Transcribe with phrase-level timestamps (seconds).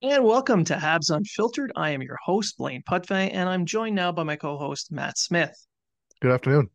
[0.00, 1.72] And welcome to Habs Unfiltered.
[1.74, 5.18] I am your host, Blaine Putney, and I'm joined now by my co host, Matt
[5.18, 5.66] Smith.
[6.20, 6.70] Good afternoon.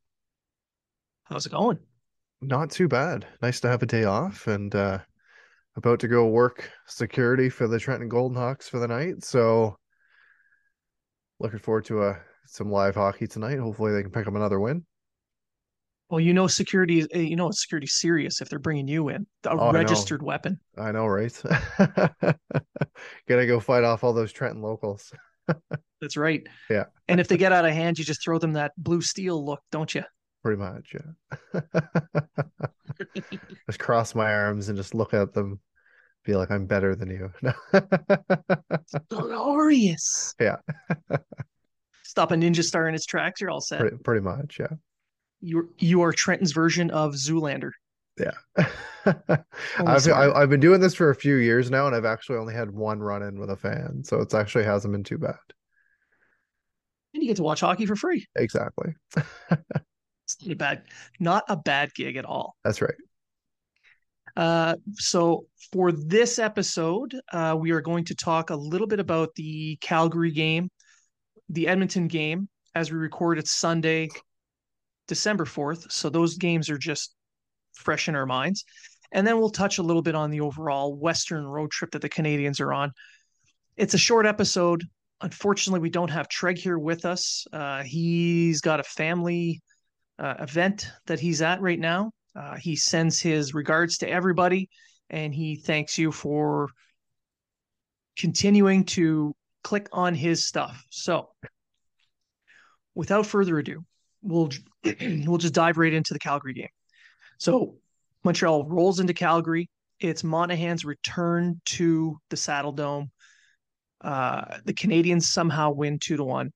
[1.23, 1.79] How's it going?
[2.41, 3.25] Not too bad.
[3.41, 4.99] Nice to have a day off and uh,
[5.77, 9.23] about to go work security for the Trenton Golden Hawks for the night.
[9.23, 9.77] So
[11.39, 12.16] looking forward to uh,
[12.47, 13.57] some live hockey tonight.
[13.57, 14.85] Hopefully they can pick up another win.
[16.14, 19.25] Well, you know, security is, eh, you know, security serious if they're bringing you in,
[19.45, 20.59] a Oh, I registered weapon.
[20.78, 21.33] I know, right?
[23.28, 25.11] Gonna go fight off all those Trenton locals.
[26.02, 26.45] That's right.
[26.69, 26.84] Yeah.
[27.08, 29.61] And if they get out of hand, you just throw them that blue steel look,
[29.72, 30.03] don't you?
[30.44, 31.61] Pretty much, yeah.
[33.66, 35.59] just cross my arms and just look at them,
[36.25, 37.31] be like, I'm better than you.
[39.09, 40.35] Glorious.
[40.40, 40.57] Yeah.
[42.03, 43.79] Stop a ninja star in its tracks, you're all set.
[43.79, 44.68] pretty, pretty much, yeah.
[45.45, 47.71] You're you are Trenton's version of Zoolander.
[48.17, 48.31] Yeah.
[49.77, 50.07] I've.
[50.07, 52.71] I, I've been doing this for a few years now, and I've actually only had
[52.71, 55.35] one run in with a fan, so it's actually hasn't been too bad.
[57.13, 58.25] And you get to watch hockey for free.
[58.35, 58.93] Exactly.
[60.25, 60.83] It's not a bad,
[61.19, 62.55] not a bad gig at all.
[62.63, 62.95] That's right.
[64.35, 69.35] Uh, so for this episode, uh, we are going to talk a little bit about
[69.35, 70.69] the Calgary game,
[71.49, 72.47] the Edmonton game.
[72.73, 74.09] As we record, it's Sunday,
[75.08, 75.91] December 4th.
[75.91, 77.16] So those games are just
[77.74, 78.66] fresh in our minds.
[79.12, 82.09] And then we'll touch a little bit on the overall Western road trip that the
[82.09, 82.91] Canadiens are on.
[83.78, 84.84] It's a short episode.
[85.22, 87.46] Unfortunately, we don't have Treg here with us.
[87.53, 89.62] Uh, he's got a family
[90.19, 92.12] uh, event that he's at right now.
[92.35, 94.70] Uh, he sends his regards to everybody
[95.09, 96.70] and he thanks you for
[98.18, 100.84] continuing to click on his stuff.
[100.90, 101.30] So,
[102.96, 103.85] without further ado,
[104.23, 104.50] we'll
[104.84, 106.69] we'll just dive right into the Calgary game.
[107.38, 107.78] So,
[108.23, 109.69] Montreal rolls into Calgary.
[110.00, 113.09] It's Monahan's return to the Saddledome.
[114.01, 116.51] Uh, the Canadiens somehow win two to one,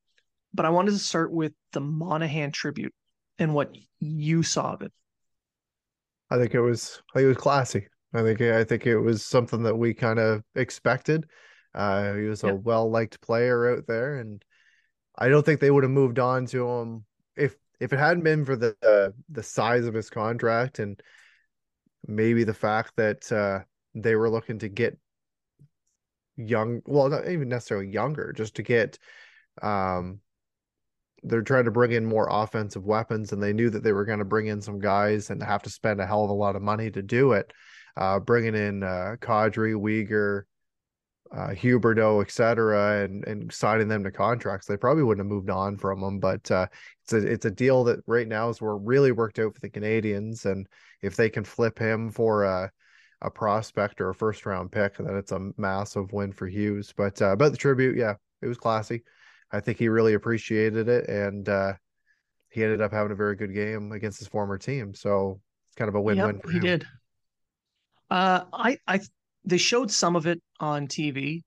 [0.54, 2.94] but I wanted to start with the Monahan tribute
[3.40, 4.92] and what you saw of it.
[6.30, 7.88] I think it was I think it was classy.
[8.14, 11.26] I think I think it was something that we kind of expected.
[11.74, 12.54] Uh, he was a Yeah.
[12.54, 14.44] well liked player out there, and
[15.18, 17.06] I don't think they would have moved on to him
[17.38, 21.02] if if it hadn't been for the uh, the size of his contract and
[22.08, 23.60] maybe the fact that uh,
[23.94, 24.98] they were looking to get
[26.38, 28.98] young, well, not even necessarily younger, just to get
[29.62, 30.20] um
[31.24, 34.20] they're trying to bring in more offensive weapons and they knew that they were going
[34.20, 36.62] to bring in some guys and have to spend a hell of a lot of
[36.62, 37.52] money to do it.
[37.96, 40.44] Uh bringing in uh Kadri, Weegar,
[41.32, 45.78] uh Huberdeau, cetera, and and signing them to contracts they probably wouldn't have moved on
[45.78, 46.68] from them but uh
[47.04, 49.70] it's a it's a deal that right now is where really worked out for the
[49.70, 50.68] Canadiens and
[51.02, 52.72] if they can flip him for a
[53.22, 57.22] a prospect or a first round pick then it's a massive win for Hughes but
[57.22, 59.04] uh about the tribute yeah it was classy
[59.52, 61.74] I think he really appreciated it, and uh,
[62.50, 64.94] he ended up having a very good game against his former team.
[64.94, 66.36] So it's kind of a win-win.
[66.36, 66.62] Yep, he him.
[66.62, 66.88] did.
[68.10, 69.00] Uh, I, I,
[69.48, 71.44] they showed some of it on TV,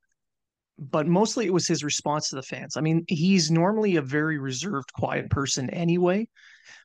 [0.78, 2.76] but mostly it was his response to the fans.
[2.76, 6.26] I mean, he's normally a very reserved, quiet person anyway,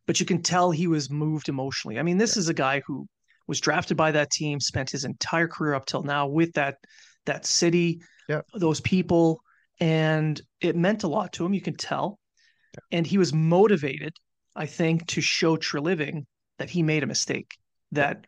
[0.05, 1.97] but you can tell he was moved emotionally.
[1.97, 3.07] I mean, this is a guy who
[3.47, 6.75] was drafted by that team, spent his entire career up till now with that
[7.25, 8.41] that city, Yeah.
[8.53, 9.39] those people,
[9.79, 11.53] and it meant a lot to him.
[11.53, 12.19] You can tell,
[12.91, 14.13] and he was motivated,
[14.55, 16.25] I think, to show Treliving
[16.59, 17.55] that he made a mistake.
[17.93, 18.27] That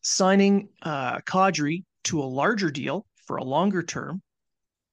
[0.00, 4.22] signing uh, Kadri to a larger deal for a longer term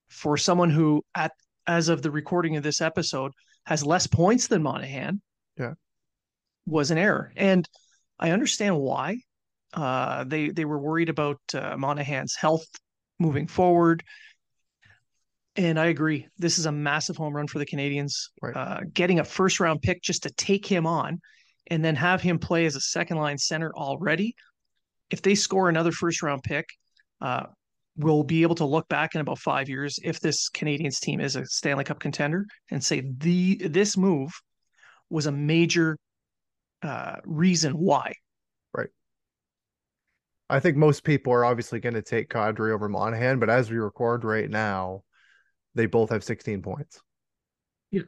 [0.09, 1.31] for someone who at
[1.67, 3.31] as of the recording of this episode
[3.65, 5.21] has less points than Monahan.
[5.57, 5.73] Yeah.
[6.65, 7.33] Was an error.
[7.35, 7.67] And
[8.19, 9.17] I understand why.
[9.73, 12.65] Uh, they they were worried about uh, Monahan's health
[13.19, 14.03] moving forward.
[15.57, 16.27] And I agree.
[16.37, 18.29] This is a massive home run for the Canadiens.
[18.41, 18.55] Right.
[18.55, 21.19] Uh, getting a first round pick just to take him on
[21.67, 24.35] and then have him play as a second line center already.
[25.09, 26.69] If they score another first round pick,
[27.21, 27.43] uh,
[27.97, 31.35] we'll be able to look back in about five years if this Canadiens team is
[31.35, 34.31] a Stanley Cup contender and say the this move
[35.09, 35.97] was a major
[36.83, 38.13] uh, reason why.
[38.73, 38.89] Right.
[40.49, 43.77] I think most people are obviously going to take Kadri over Monahan, but as we
[43.77, 45.03] record right now,
[45.75, 47.01] they both have 16 points.
[47.91, 48.03] Yeah.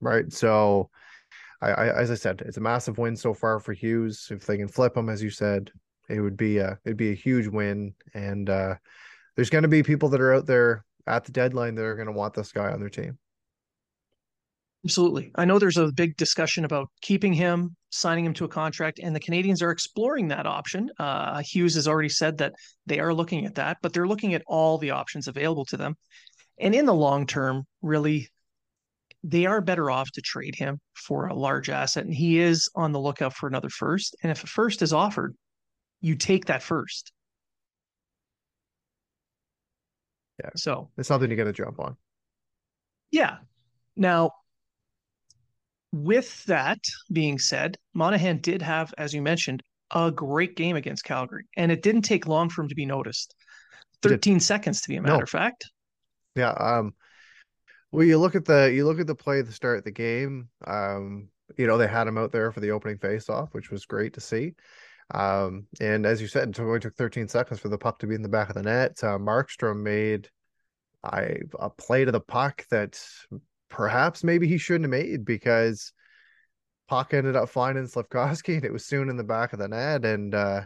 [0.00, 0.30] Right.
[0.32, 0.90] So,
[1.62, 4.28] I, I as I said, it's a massive win so far for Hughes.
[4.30, 5.70] If they can flip him, as you said,
[6.10, 7.94] it would be a it'd be a huge win.
[8.14, 8.74] And uh,
[9.36, 12.06] there's going to be people that are out there at the deadline that are going
[12.06, 13.18] to want this guy on their team.
[14.84, 15.30] Absolutely.
[15.34, 19.14] I know there's a big discussion about keeping him, signing him to a contract, and
[19.14, 20.88] the Canadiens are exploring that option.
[20.98, 22.54] Uh, Hughes has already said that
[22.86, 25.96] they are looking at that, but they're looking at all the options available to them.
[26.58, 28.28] And in the long term, really,
[29.22, 32.04] they are better off to trade him for a large asset.
[32.06, 34.16] And he is on the lookout for another first.
[34.22, 35.34] And if a first is offered,
[36.00, 37.12] you take that first.
[40.42, 40.50] Yeah.
[40.56, 41.96] So it's something you're going to jump on.
[43.10, 43.38] Yeah.
[43.96, 44.30] Now,
[45.92, 46.78] with that
[47.12, 49.62] being said, Monahan did have, as you mentioned,
[49.94, 53.34] a great game against Calgary, and it didn't take long for him to be noticed.
[54.02, 55.22] 13 seconds to be a matter no.
[55.22, 55.68] of fact.
[56.34, 56.52] Yeah.
[56.52, 56.94] Um,
[57.92, 59.90] well, you look at the you look at the play at the start of the
[59.90, 60.48] game.
[60.66, 64.14] Um, you know they had him out there for the opening face-off, which was great
[64.14, 64.54] to see.
[65.12, 68.14] Um, and as you said, it only took 13 seconds for the puck to be
[68.14, 69.02] in the back of the net.
[69.02, 70.28] Uh, Markstrom made
[71.02, 73.02] I a play to the puck that
[73.68, 75.92] perhaps maybe he shouldn't have made because
[76.88, 80.04] puck ended up finding Slafkovsky and it was soon in the back of the net
[80.04, 80.62] and uh,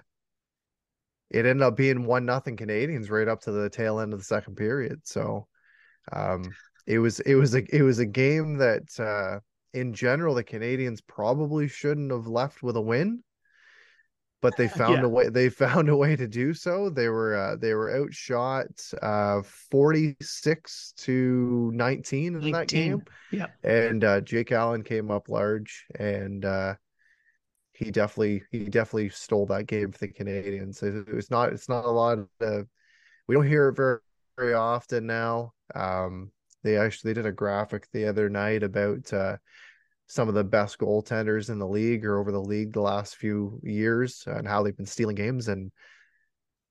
[1.30, 4.24] it ended up being one nothing Canadiens right up to the tail end of the
[4.24, 5.00] second period.
[5.04, 5.46] So
[6.12, 6.44] um,
[6.86, 9.40] it was it was a it was a game that uh,
[9.72, 13.22] in general the Canadiens probably shouldn't have left with a win,
[14.44, 15.04] but they found yeah.
[15.04, 16.90] a way they found a way to do so.
[16.90, 18.66] They were uh, they were outshot
[19.00, 22.52] uh, forty six to nineteen in 19.
[22.52, 23.02] that game.
[23.32, 26.74] Yeah, and uh, Jake Allen came up large and uh,
[27.72, 31.70] he definitely he definitely stole that game for the canadians It, it was not it's
[31.70, 32.66] not a lot of
[33.26, 34.00] we don't hear it very
[34.36, 35.54] very often now.
[35.74, 36.30] Um,
[36.62, 39.38] they actually they did a graphic the other night about uh,
[40.06, 43.60] some of the best goaltenders in the league or over the league the last few
[43.62, 45.72] years and how they've been stealing games and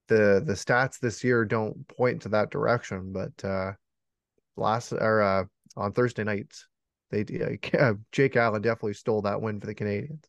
[0.07, 3.71] the the stats this year don't point to that direction but uh
[4.55, 5.43] last or uh
[5.75, 6.67] on Thursday nights
[7.09, 10.23] they uh, Jake Allen definitely stole that win for the Canadiens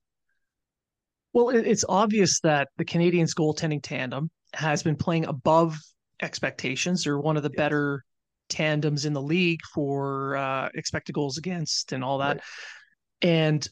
[1.33, 5.77] Well, it's obvious that the Canadiens goaltending tandem has been playing above
[6.23, 7.05] expectations.
[7.05, 7.57] They're one of the yes.
[7.57, 8.05] better
[8.49, 12.37] tandems in the league for uh, expected goals against and all that.
[12.37, 12.43] Right.
[13.25, 13.67] And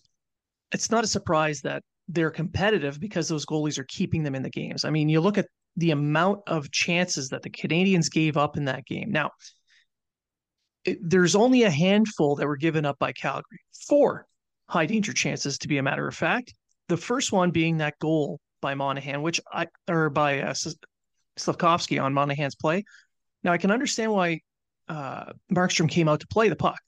[0.72, 4.50] it's not a surprise that they're competitive because those goalies are keeping them in the
[4.50, 4.84] games.
[4.84, 8.64] I mean, you look at the amount of chances that the Canadiens gave up in
[8.64, 9.10] that game.
[9.10, 9.30] Now,
[10.84, 13.58] it, there's only a handful that were given up by Calgary.
[13.88, 14.26] Four
[14.68, 16.54] high danger chances, to be a matter of fact.
[16.88, 20.54] The first one being that goal by Monahan, which I or by uh,
[21.38, 22.84] Slafkovsky on Monahan's play.
[23.44, 24.40] Now I can understand why
[24.88, 26.80] uh, Markstrom came out to play the puck.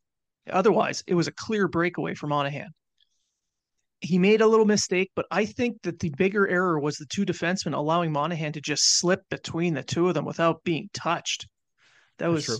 [0.50, 2.70] Otherwise, it was a clear breakaway for Monahan.
[4.00, 7.24] He made a little mistake, but I think that the bigger error was the two
[7.24, 11.46] defensemen allowing Monahan to just slip between the two of them without being touched.
[12.18, 12.58] That That's was true.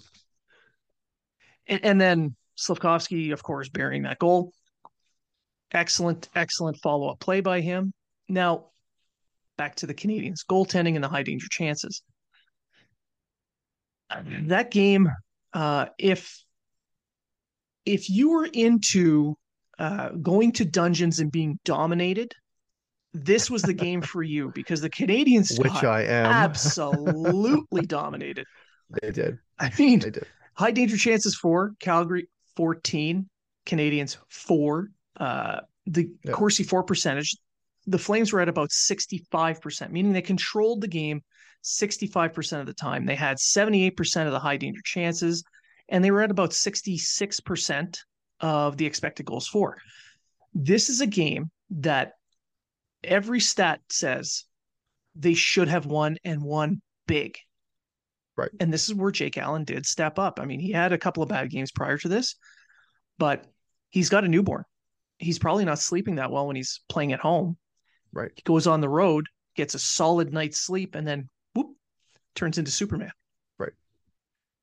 [1.67, 4.53] And, and then Slafkovsky, of course, burying that goal.
[5.73, 7.93] Excellent, excellent follow up play by him.
[8.29, 8.71] Now,
[9.59, 12.03] back to the Canadiens goaltending and the high danger chances.
[14.47, 15.11] That game,
[15.53, 16.44] uh, if
[17.87, 19.37] if you were into
[19.79, 22.35] uh, going to dungeons and being dominated,
[23.12, 28.47] this was the game for you because the Canadiens which I am, absolutely dominated.
[29.03, 29.38] They did.
[29.59, 30.26] I mean, they did.
[30.55, 33.29] High danger chances for Calgary, fourteen.
[33.67, 34.91] Canadiens four.
[35.17, 36.35] Uh, the yep.
[36.35, 37.37] Corsi for percentage,
[37.87, 41.23] the Flames were at about sixty five percent, meaning they controlled the game
[41.62, 43.07] sixty five percent of the time.
[43.07, 45.45] They had seventy eight percent of the high danger chances
[45.88, 47.99] and they were at about 66%
[48.41, 49.79] of the expected goals for.
[50.55, 52.12] This is a game that
[53.03, 54.45] every stat says
[55.14, 57.38] they should have won and won big.
[58.37, 58.50] Right.
[58.59, 60.41] And this is where Jake Allen did step up.
[60.41, 62.35] I mean, he had a couple of bad games prior to this,
[63.19, 63.47] but
[63.91, 64.64] he's got a newborn.
[65.19, 67.57] He's probably not sleeping that well when he's playing at home.
[68.12, 68.33] Right.
[68.35, 71.76] He goes on the road, gets a solid night's sleep, and then whoop,
[72.35, 73.12] turns into Superman.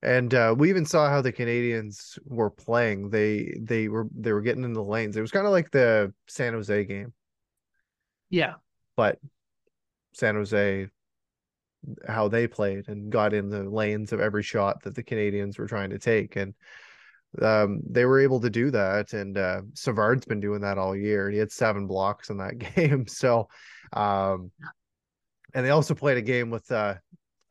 [0.03, 3.09] And uh, we even saw how the Canadiens were playing.
[3.09, 5.15] They they were they were getting in the lanes.
[5.15, 7.13] It was kind of like the San Jose game.
[8.29, 8.55] Yeah.
[8.95, 9.19] But
[10.13, 10.87] San Jose
[12.07, 15.67] how they played and got in the lanes of every shot that the Canadiens were
[15.67, 16.35] trying to take.
[16.35, 16.53] And
[17.41, 19.13] um, they were able to do that.
[19.13, 21.29] And uh, Savard's been doing that all year.
[21.29, 23.07] He had seven blocks in that game.
[23.07, 23.47] So,
[23.93, 24.51] um,
[25.53, 26.95] and they also played a game with uh,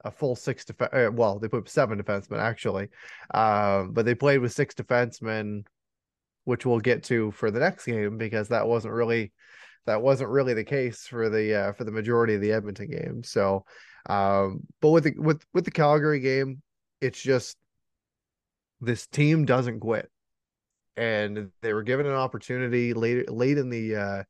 [0.04, 2.88] a full six def- uh, well, they put seven defensemen actually,
[3.34, 5.64] um, but they played with six defensemen,
[6.44, 9.32] which we'll get to for the next game because that wasn't really
[9.86, 13.22] that wasn't really the case for the uh, for the majority of the Edmonton game.
[13.22, 13.64] So,
[14.08, 16.62] um, but with the with with the Calgary game,
[17.00, 17.56] it's just
[18.80, 20.10] this team doesn't quit,
[20.96, 24.22] and they were given an opportunity late late in the uh,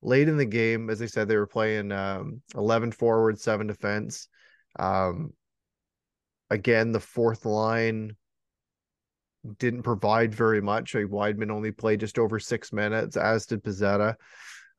[0.00, 0.90] late in the game.
[0.90, 4.28] As I said, they were playing um, eleven forward, seven defense.
[4.78, 5.32] Um,
[6.50, 8.16] again, the fourth line
[9.58, 10.94] didn't provide very much.
[10.94, 14.14] Like Wideman only played just over six minutes, as did Pezzetta.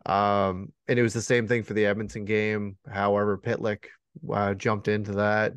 [0.05, 2.77] Um, and it was the same thing for the Edmonton game.
[2.89, 3.85] However, Pitlick
[4.31, 5.53] uh, jumped into that.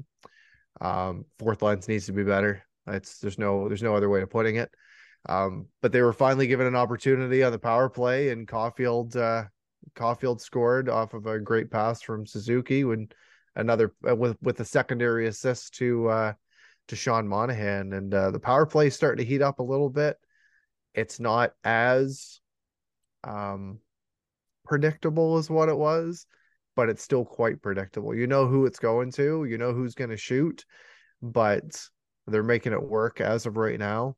[0.80, 2.62] Um, fourth lines needs to be better.
[2.86, 4.70] It's there's no there's no other way of putting it.
[5.28, 9.44] Um, but they were finally given an opportunity on the power play, and Caufield uh,
[9.96, 13.08] Caufield scored off of a great pass from Suzuki when
[13.56, 16.32] another uh, with with a secondary assist to uh,
[16.88, 19.90] to Sean Monahan, and uh, the power play is starting to heat up a little
[19.90, 20.16] bit.
[20.94, 22.40] It's not as
[23.24, 23.80] um
[24.64, 26.26] predictable as what it was,
[26.74, 28.14] but it's still quite predictable.
[28.14, 30.64] You know who it's going to, you know who's going to shoot,
[31.22, 31.88] but
[32.26, 34.16] they're making it work as of right now.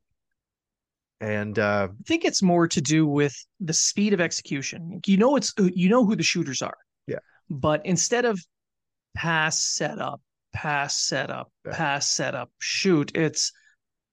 [1.21, 5.01] And uh, I think it's more to do with the speed of execution.
[5.05, 6.77] You know, it's you know who the shooters are.
[7.07, 7.19] Yeah.
[7.49, 8.39] But instead of
[9.15, 10.21] pass setup,
[10.53, 11.75] pass setup, Yeah.
[11.75, 13.51] pass setup, shoot, it's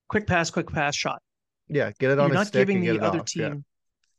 [0.08, 1.22] quick pass, quick pass, shot.
[1.68, 3.26] yeah, get it on You're a not stick giving the other off.
[3.26, 3.64] Team,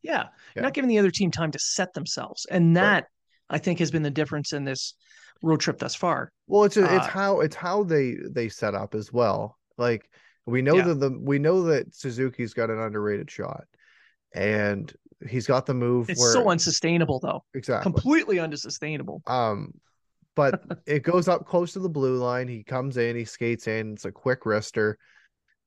[0.01, 0.27] yeah, Yeah.
[0.55, 3.07] you're not giving the other team time to set themselves, and that
[3.49, 4.93] I think has been the difference in this
[5.41, 6.31] road trip thus far.
[6.47, 9.57] Well, it's it's Uh, how it's how they they set up as well.
[9.77, 10.09] Like
[10.45, 10.87] we know Yeah.
[10.87, 13.65] that the we know that Suzuki's got an underrated shot,
[14.33, 14.93] and
[15.27, 17.91] he's got the move It's where so unsustainable, though, exactly.
[17.91, 19.21] completely unsustainable.
[19.27, 19.73] Um,
[20.37, 22.47] but it goes up close to the blue line.
[22.47, 23.93] He comes in, he skates in.
[23.93, 24.95] It's a quick wrister,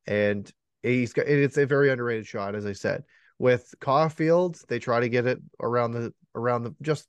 [0.07, 0.51] and
[0.83, 1.27] he's got.
[1.27, 3.03] It's a very underrated shot, as I said.
[3.39, 7.09] With Caufield, they try to get it around the around the just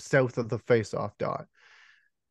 [0.00, 1.46] south of the face-off dot.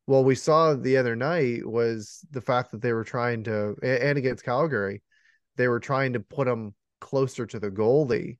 [0.06, 4.18] What we saw the other night was the fact that they were trying to, and
[4.18, 5.04] against Calgary,
[5.58, 8.38] they were trying to put him closer to the goalie,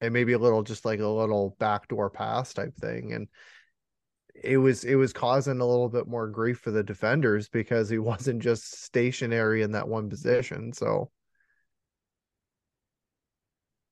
[0.00, 3.28] and maybe a little, just like a little backdoor pass type thing, and
[4.42, 7.98] it was it was causing a little bit more grief for the defenders because he
[7.98, 10.72] wasn't just stationary in that one position.
[10.72, 11.10] So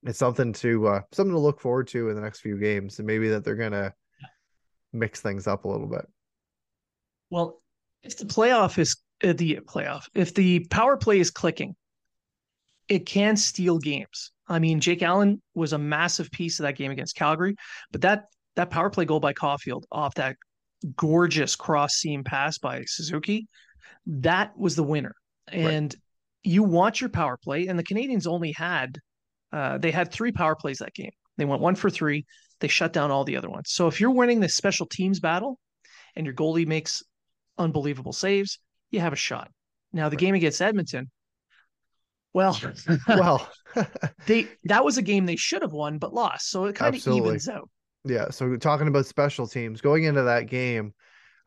[0.03, 3.07] it's something to uh something to look forward to in the next few games, and
[3.07, 3.93] maybe that they're gonna
[4.93, 6.05] mix things up a little bit.
[7.29, 7.61] Well,
[8.03, 11.75] if the playoff is uh, the playoff, if the power play is clicking,
[12.87, 14.31] it can steal games.
[14.47, 17.55] I mean, Jake Allen was a massive piece of that game against Calgary,
[17.91, 18.25] but that
[18.57, 20.35] that power play goal by Caufield off that
[20.97, 23.47] gorgeous cross seam pass by Suzuki,
[24.05, 25.13] that was the winner.
[25.51, 25.95] And
[26.43, 28.97] you want your power play, and the Canadiens only had
[29.53, 31.11] uh, they had three power plays that game.
[31.37, 32.25] They went one for three.
[32.59, 33.71] They shut down all the other ones.
[33.71, 35.59] So if you're winning the special teams battle,
[36.15, 37.03] and your goalie makes
[37.57, 38.59] unbelievable saves,
[38.91, 39.49] you have a shot.
[39.93, 40.21] Now the Right.
[40.21, 41.09] game against Edmonton,
[42.33, 42.59] well,
[43.07, 43.49] well,
[44.27, 47.07] they that was a game they should have won but lost, so it kind of
[47.07, 47.69] evens out.
[48.09, 48.29] Yeah.
[48.29, 50.93] So talking about special teams, going into that game,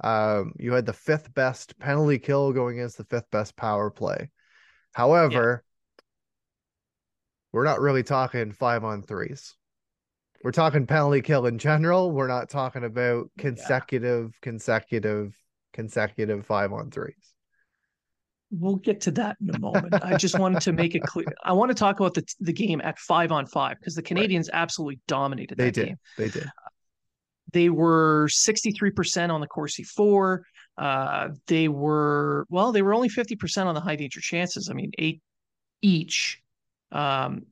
[0.02, 4.31] um, you had the fifth best penalty kill going against the fifth best power play.
[4.93, 5.62] However,
[7.52, 9.57] we're not really talking five on threes.
[10.43, 12.11] We're talking penalty kill in general.
[12.11, 15.37] We're not talking about consecutive, consecutive,
[15.73, 17.35] consecutive five on threes.
[18.50, 19.95] We'll get to that in a moment.
[20.02, 21.26] I just wanted to make it clear.
[21.45, 24.49] I want to talk about the the game at five on five because the Canadiens
[24.52, 25.87] absolutely dominated They that did.
[25.87, 25.97] game.
[26.19, 26.50] They did.
[27.52, 30.45] They were 63% on the Corsi for.
[30.78, 34.69] Uh, they were, well, they were only 50% on the high danger chances.
[34.71, 35.21] I mean, eight
[35.83, 36.40] each.
[36.92, 37.47] Um,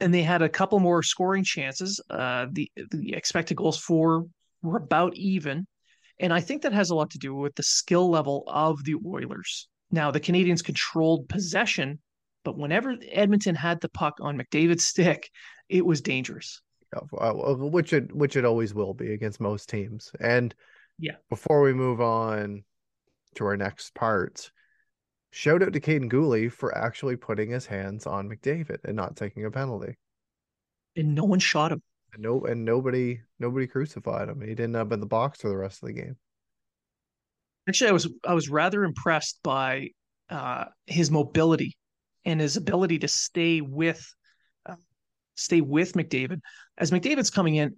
[0.00, 2.00] and they had a couple more scoring chances.
[2.10, 4.26] Uh, the, the expected goals for
[4.62, 5.66] were about even.
[6.22, 8.94] And I think that has a lot to do with the skill level of the
[9.04, 9.68] Oilers.
[9.90, 11.98] Now, the Canadiens controlled possession,
[12.44, 15.28] but whenever Edmonton had the puck on McDavid's stick,
[15.68, 16.62] it was dangerous.
[16.94, 20.12] Uh, which it which it always will be against most teams.
[20.20, 20.54] And
[20.98, 22.64] yeah, before we move on
[23.34, 24.50] to our next part,
[25.30, 29.44] shout out to Kaiden Guhle for actually putting his hands on McDavid and not taking
[29.44, 29.96] a penalty.
[30.94, 31.82] And no one shot him.
[32.18, 34.40] No, and nobody nobody crucified him.
[34.40, 36.16] He didn't up in the box for the rest of the game.
[37.68, 39.88] Actually, I was I was rather impressed by
[40.28, 41.76] uh, his mobility
[42.24, 44.04] and his ability to stay with
[44.66, 44.76] uh,
[45.36, 46.40] stay with McDavid
[46.76, 47.76] as McDavid's coming in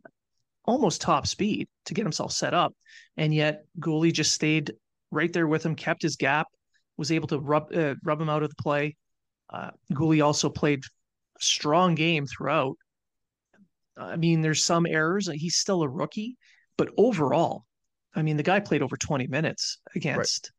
[0.64, 2.74] almost top speed to get himself set up,
[3.16, 4.72] and yet Guhle just stayed
[5.10, 6.48] right there with him, kept his gap,
[6.96, 8.96] was able to rub uh, rub him out of the play.
[9.50, 12.76] Uh, Guhle also played a strong game throughout.
[13.96, 15.28] I mean, there's some errors.
[15.32, 16.36] He's still a rookie,
[16.76, 17.64] but overall,
[18.14, 20.52] I mean, the guy played over 20 minutes against right.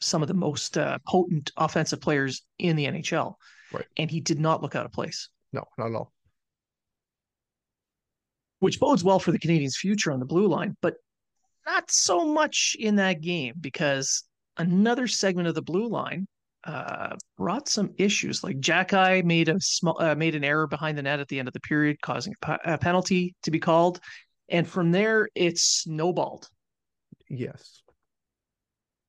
[0.00, 3.34] some of the most uh, potent offensive players in the NHL.
[3.72, 3.86] Right.
[3.96, 5.28] And he did not look out of place.
[5.52, 6.12] No, not at all.
[8.60, 10.94] Which bodes well for the Canadiens' future on the blue line, but
[11.64, 14.24] not so much in that game because
[14.56, 16.26] another segment of the blue line
[16.64, 18.42] uh, brought some issues.
[18.42, 21.48] Like Xhekaj made a small uh, made an error behind the net at the end
[21.48, 24.00] of the period, causing a, a penalty to be called,
[24.48, 26.48] and from there it snowballed.
[27.28, 27.82] Yes,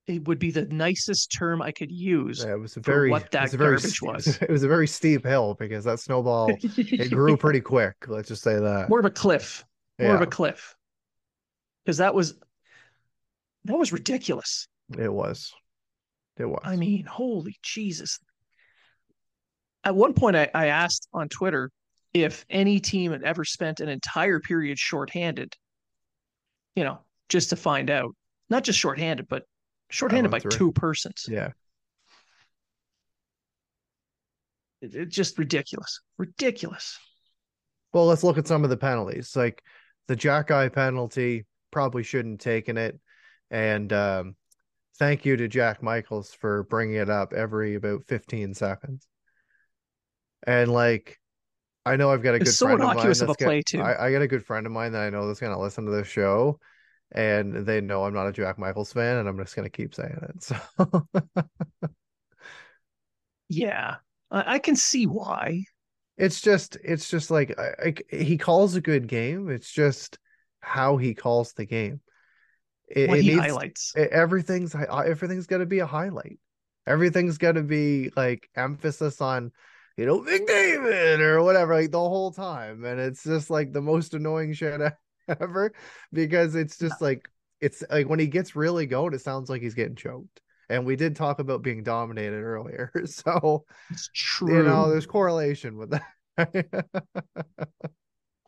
[0.09, 2.43] it would be the nicest term I could use.
[2.43, 4.27] Yeah, it was a very what that garbage very, was.
[4.41, 7.95] It was a very steep hill because that snowball it grew pretty quick.
[8.07, 9.63] Let's just say that more of a cliff,
[9.99, 10.15] more yeah.
[10.15, 10.75] of a cliff,
[11.85, 12.35] because that was
[13.65, 14.67] that was ridiculous.
[14.97, 15.53] It was.
[16.39, 16.61] It was.
[16.63, 18.19] I mean, holy Jesus.
[19.83, 21.69] At one point, I, I asked on Twitter
[22.13, 25.53] if any team had ever spent an entire period shorthanded,
[26.75, 28.15] you know, just to find out.
[28.49, 29.43] Not just shorthanded, but
[29.89, 30.51] shorthanded by through.
[30.51, 31.25] two persons.
[31.29, 31.51] Yeah.
[34.81, 35.99] It, it's just ridiculous.
[36.17, 36.97] Ridiculous.
[37.93, 39.35] Well, let's look at some of the penalties.
[39.35, 39.61] Like
[40.07, 42.99] the Xhekaj penalty, probably shouldn't taken it.
[43.51, 44.35] And um,
[44.99, 49.07] thank you to Jack Michaels for bringing it up every about 15 seconds.
[50.45, 51.19] And like,
[51.85, 53.07] I know I've got a good so friend of mine.
[53.09, 53.81] Of play too.
[53.81, 55.85] I, I, got a good friend of mine that I know that's going to listen
[55.85, 56.59] to this show,
[57.13, 59.95] and they know I'm not a Jack Michaels fan, and I'm just going to keep
[59.95, 60.43] saying it.
[60.43, 60.57] So,
[63.49, 63.95] yeah,
[64.29, 65.63] I, I, can see why.
[66.17, 69.49] It's just, it's just like I, he calls a good game.
[69.49, 70.19] It's just
[70.59, 72.01] how he calls the game.
[72.89, 73.93] It, it needs, highlights.
[73.95, 76.39] It, everything's uh, everything's got to be a highlight.
[76.87, 79.51] Everything's got to be like emphasis on,
[79.95, 83.81] you know, Big McDavid or whatever, like the whole time, and it's just like the
[83.81, 84.81] most annoying shit
[85.27, 85.73] ever
[86.11, 87.29] because it's just like
[87.61, 90.41] it's like when he gets really going, it sounds like he's getting choked.
[90.69, 94.57] And we did talk about being dominated earlier, so it's true.
[94.57, 96.05] You know, there's correlation with that.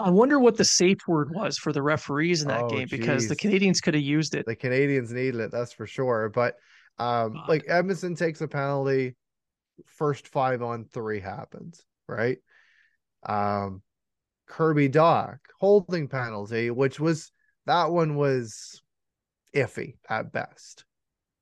[0.02, 3.00] I wonder what the safe word was for the referees in that oh, game geez.
[3.00, 4.46] because the Canadiens could have used it.
[4.46, 6.30] The Canadiens needed it, that's for sure.
[6.30, 6.56] But
[7.00, 7.50] um, God.
[7.50, 9.16] like Edmonton takes a penalty,
[9.86, 12.38] first five on three happens, right?
[13.24, 13.82] Um,
[14.48, 17.32] Kirby Dach holding penalty, which was
[17.66, 18.82] that one was
[19.56, 20.86] iffy at best.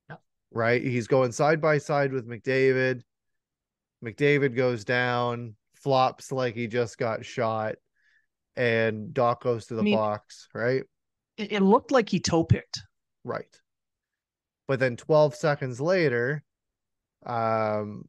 [0.10, 0.18] Yeah.
[0.52, 0.82] Right?
[0.82, 3.02] He's going side by side with McDavid.
[4.04, 7.76] McDavid goes down, flops like he just got shot
[8.60, 10.84] and Dach goes to the I mean, box, right?
[11.38, 12.82] It, it looked like he toe picked.
[13.24, 13.58] Right.
[14.68, 16.44] But then 12 seconds later,
[17.26, 18.04] um,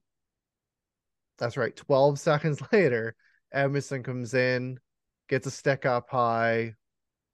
[1.39, 3.15] that's right, 12 seconds later,
[3.55, 4.81] Edmundson comes in,
[5.29, 6.75] gets a stick up high,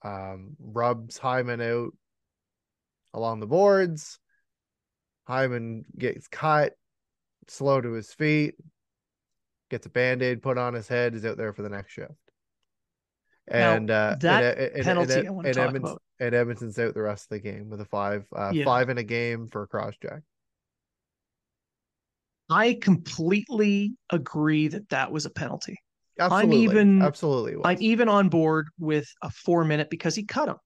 [0.03, 1.95] um, rubs Hyman out
[3.15, 4.19] along the boards.
[5.27, 6.75] Hyman gets cut,
[7.49, 8.57] slow to his feet,
[9.71, 12.26] gets a band aid put on his head, is out there for the next shift
[13.49, 16.03] and now, uh, that and, penalty and, I want to talk Edmonton, about.
[16.19, 18.65] And Edmonton's out the rest of the game with a five, uh, yeah.
[18.65, 20.23] five in a game for a cross check.
[22.49, 25.77] I completely agree that that was a penalty.
[26.19, 26.57] Absolutely.
[26.57, 27.57] I'm even absolutely.
[27.65, 30.57] I'm even on board with a four minute because he cut him.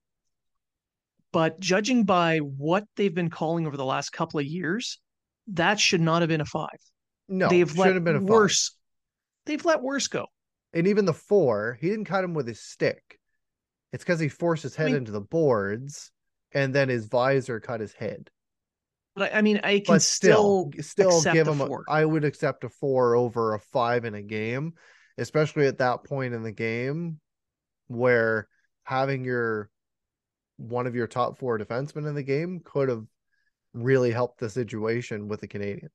[1.32, 5.00] But judging by what they've been calling over the last couple of years,
[5.48, 6.68] that should not have been a five.
[7.28, 8.76] No, they've let have been a worse.
[9.46, 10.26] They've let worse go
[10.72, 13.18] and even the four, he didn't cut him with his stick.
[13.92, 16.12] It's because he forced his head I mean, into the boards,
[16.52, 18.30] and then his visor cut his head.
[19.16, 21.60] But I mean, I can but still still, give him.
[21.60, 24.74] A, I would accept a four over a five in a game,
[25.18, 27.20] especially at that point in the game
[27.88, 28.48] where
[28.84, 29.70] having your
[30.56, 33.04] one of your top four defensemen in the game could have
[33.74, 35.90] really helped the situation with the Canadian.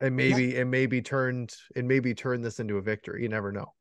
[0.00, 0.60] And maybe yeah.
[0.60, 3.22] it maybe turned it maybe turned this into a victory.
[3.22, 3.72] You never know.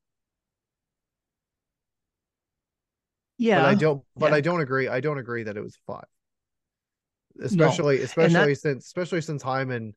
[3.37, 3.61] Yeah.
[3.61, 4.37] But I don't but yeah.
[4.37, 4.87] I don't agree.
[4.87, 6.05] I don't agree that it was five.
[7.41, 8.03] Especially no.
[8.03, 8.59] especially that...
[8.59, 9.95] since especially since Hyman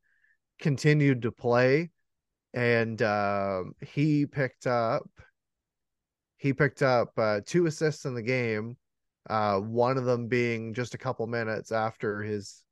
[0.59, 1.91] continued to play
[2.55, 5.09] and uh, he picked up
[6.39, 8.77] he picked up uh, two assists in the game,
[9.29, 12.63] uh, one of them being just a couple minutes after his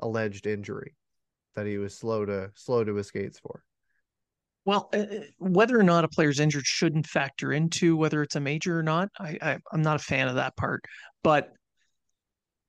[0.00, 0.94] alleged injury
[1.54, 3.62] that he was slow to slow to his skates for.
[4.64, 8.40] Well, uh, uh, whether or not a player's injured shouldn't factor into whether it's a
[8.40, 9.10] major or not.
[9.18, 10.84] I, I I'm not a fan of that part,
[11.22, 11.50] but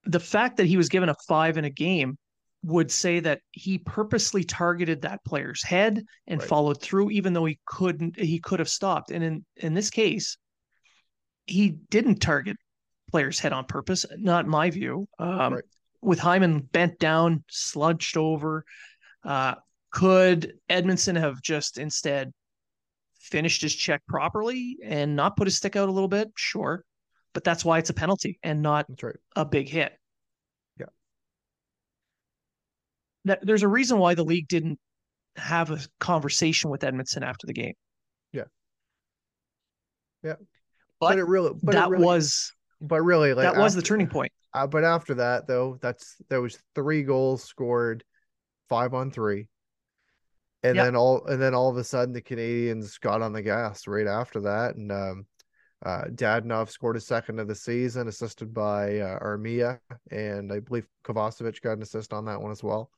[0.03, 2.17] the fact that he was given a five in a game
[2.63, 6.49] would say that he purposely targeted that player's head and right.
[6.49, 8.19] followed through, even though he couldn't.
[8.19, 10.37] He could have stopped, and in in this case,
[11.45, 12.57] he didn't target
[13.09, 15.07] players head on purpose, not my view.
[15.19, 15.63] Um, right.
[16.05, 18.63] With Hyman bent down, slouched over,
[19.23, 19.55] uh,
[19.89, 22.31] could Edmundson have just instead
[23.19, 26.29] finished his check properly and not put his stick out a little bit?
[26.35, 26.83] Sure,
[27.33, 29.15] but that's why it's a penalty and not right.
[29.35, 29.93] a big hit.
[30.79, 30.85] Yeah,
[33.25, 34.79] that, there's a reason why the league didn't
[35.37, 37.73] have a conversation with Edmundson after the game.
[38.31, 38.43] Yeah,
[40.23, 40.35] yeah,
[40.99, 43.75] but, but it really, but that it really, was, but really, like that after, was
[43.75, 44.31] the turning point.
[44.53, 48.03] Uh, but after that, though, that's there was three goals scored,
[48.69, 49.47] five on three,
[50.63, 50.85] and yep.
[50.85, 54.07] then all and then all of a sudden the Canadiens got on the gas right
[54.07, 55.25] after that, and um,
[55.85, 59.79] uh, Dadonov scored a second of the season, assisted by uh, Armia,
[60.11, 62.89] and I believe Kovacevic got an assist on that one as well.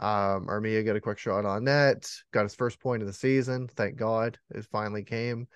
[0.00, 3.66] Um, Armia got a quick shot on net, got his first point of the season.
[3.66, 5.48] Thank God it finally came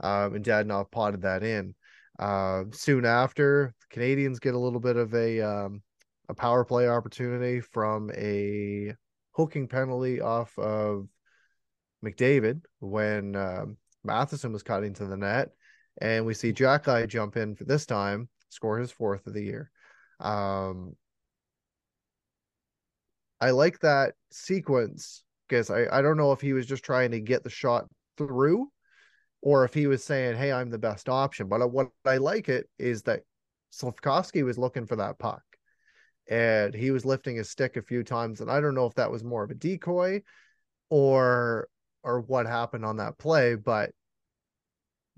[0.00, 1.74] um, and Dadonov potted that in.
[2.18, 5.82] Uh, soon after, Canadiens get a little bit of a um,
[6.28, 8.94] a power play opportunity from a
[9.32, 11.06] hooking penalty off of
[12.04, 15.50] McDavid when um, Matheson was cutting to the net,
[16.00, 19.70] and we see Xhekaj jump in for this time, score his fourth of the year.
[20.20, 20.96] Um,
[23.40, 27.20] I like that sequence because I, I don't know if he was just trying to
[27.20, 28.68] get the shot through
[29.40, 32.48] or if he was saying, "Hey, I'm the best option." But uh, what I like
[32.48, 33.22] it is that
[33.72, 35.42] Slafkovsky was looking for that puck,
[36.28, 39.10] and he was lifting his stick a few times, and I don't know if that
[39.10, 40.22] was more of a decoy,
[40.90, 41.68] or
[42.02, 43.90] or what happened on that play, but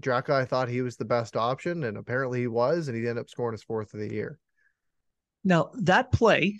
[0.06, 3.28] I thought he was the best option, and apparently he was, and he ended up
[3.28, 4.38] scoring his fourth of the year.
[5.44, 6.58] Now that play,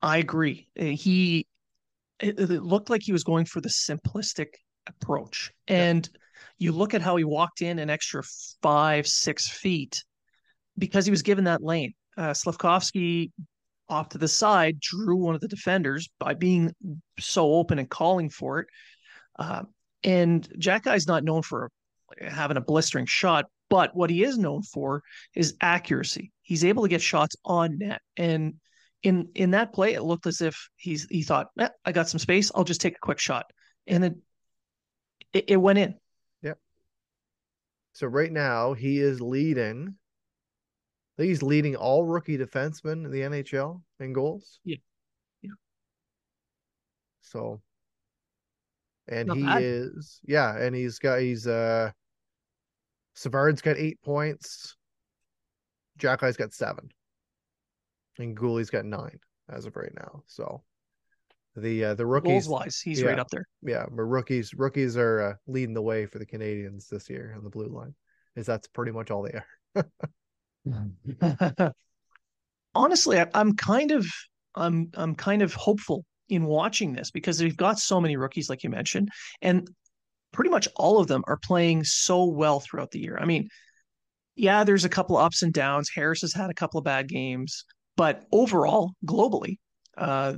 [0.00, 0.68] I agree.
[0.78, 1.46] Uh, he
[2.20, 4.54] it, it looked like he was going for the simplistic
[4.86, 6.08] approach, and.
[6.12, 6.18] Yeah
[6.58, 8.22] you look at how he walked in an extra
[8.62, 10.04] five, six feet
[10.78, 11.92] because he was given that lane.
[12.16, 13.30] Uh, Slafkovsky
[13.88, 16.72] off to the side drew one of the defenders by being
[17.18, 18.66] so open and calling for it.
[19.38, 19.62] Uh,
[20.04, 21.70] and Xhekaj's not known for
[22.20, 25.02] having a blistering shot, but what he is known for
[25.34, 26.32] is accuracy.
[26.42, 28.00] He's able to get shots on net.
[28.16, 28.54] And
[29.02, 32.20] in in that play, it looked as if he's he thought, eh, I got some
[32.20, 33.46] space, I'll just take a quick shot.
[33.86, 34.04] And
[35.32, 35.94] it, it went in.
[37.92, 39.94] So right now he is leading.
[41.16, 44.60] he's leading all rookie defensemen in the NHL in goals.
[44.64, 44.76] Yeah.
[45.42, 45.50] Yeah.
[47.20, 47.60] So
[49.08, 49.62] and Not he bad.
[49.62, 51.90] is yeah, and he's got he's uh
[53.14, 54.76] Savard's got eight points.
[55.98, 56.90] Xhekaj's got seven.
[58.18, 60.22] And Guhle's got nine as of right now.
[60.26, 60.62] So
[61.56, 63.46] the uh, the rookies wise, he's yeah, right up there.
[63.62, 67.44] Yeah, but rookies rookies are uh, leading the way for the Canadiens this year on
[67.44, 67.94] the blue line.
[68.36, 69.38] Is that's pretty much all they
[69.76, 69.86] are.
[72.74, 74.06] Honestly, I, I'm kind of
[74.54, 78.62] I'm I'm kind of hopeful in watching this because we've got so many rookies, like
[78.62, 79.10] you mentioned,
[79.42, 79.68] and
[80.32, 83.18] pretty much all of them are playing so well throughout the year.
[83.20, 83.48] I mean,
[84.34, 85.90] yeah, there's a couple of ups and downs.
[85.94, 87.64] Harris has had a couple of bad games,
[87.96, 89.58] but overall, globally,
[89.98, 90.34] uh,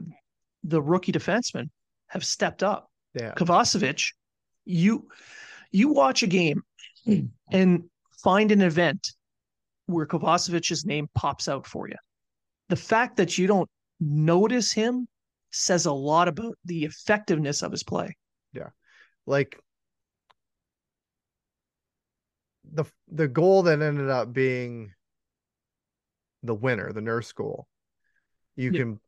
[0.64, 1.68] the rookie defensemen
[2.08, 2.90] have stepped up.
[3.14, 3.34] Yeah.
[3.34, 4.12] Kovacevic,
[4.64, 5.08] you
[5.70, 6.62] you watch a game
[7.52, 7.84] and
[8.22, 9.12] find an event
[9.86, 11.96] where Kovacevic's name pops out for you.
[12.70, 13.68] The fact that you don't
[14.00, 15.06] notice him
[15.50, 18.16] says a lot about the effectiveness of his play.
[18.52, 18.70] Yeah.
[19.26, 19.58] Like
[22.72, 24.92] the the goal that ended up being
[26.42, 27.66] the winner, the nurse goal.
[28.56, 28.80] You yeah.
[28.80, 29.00] can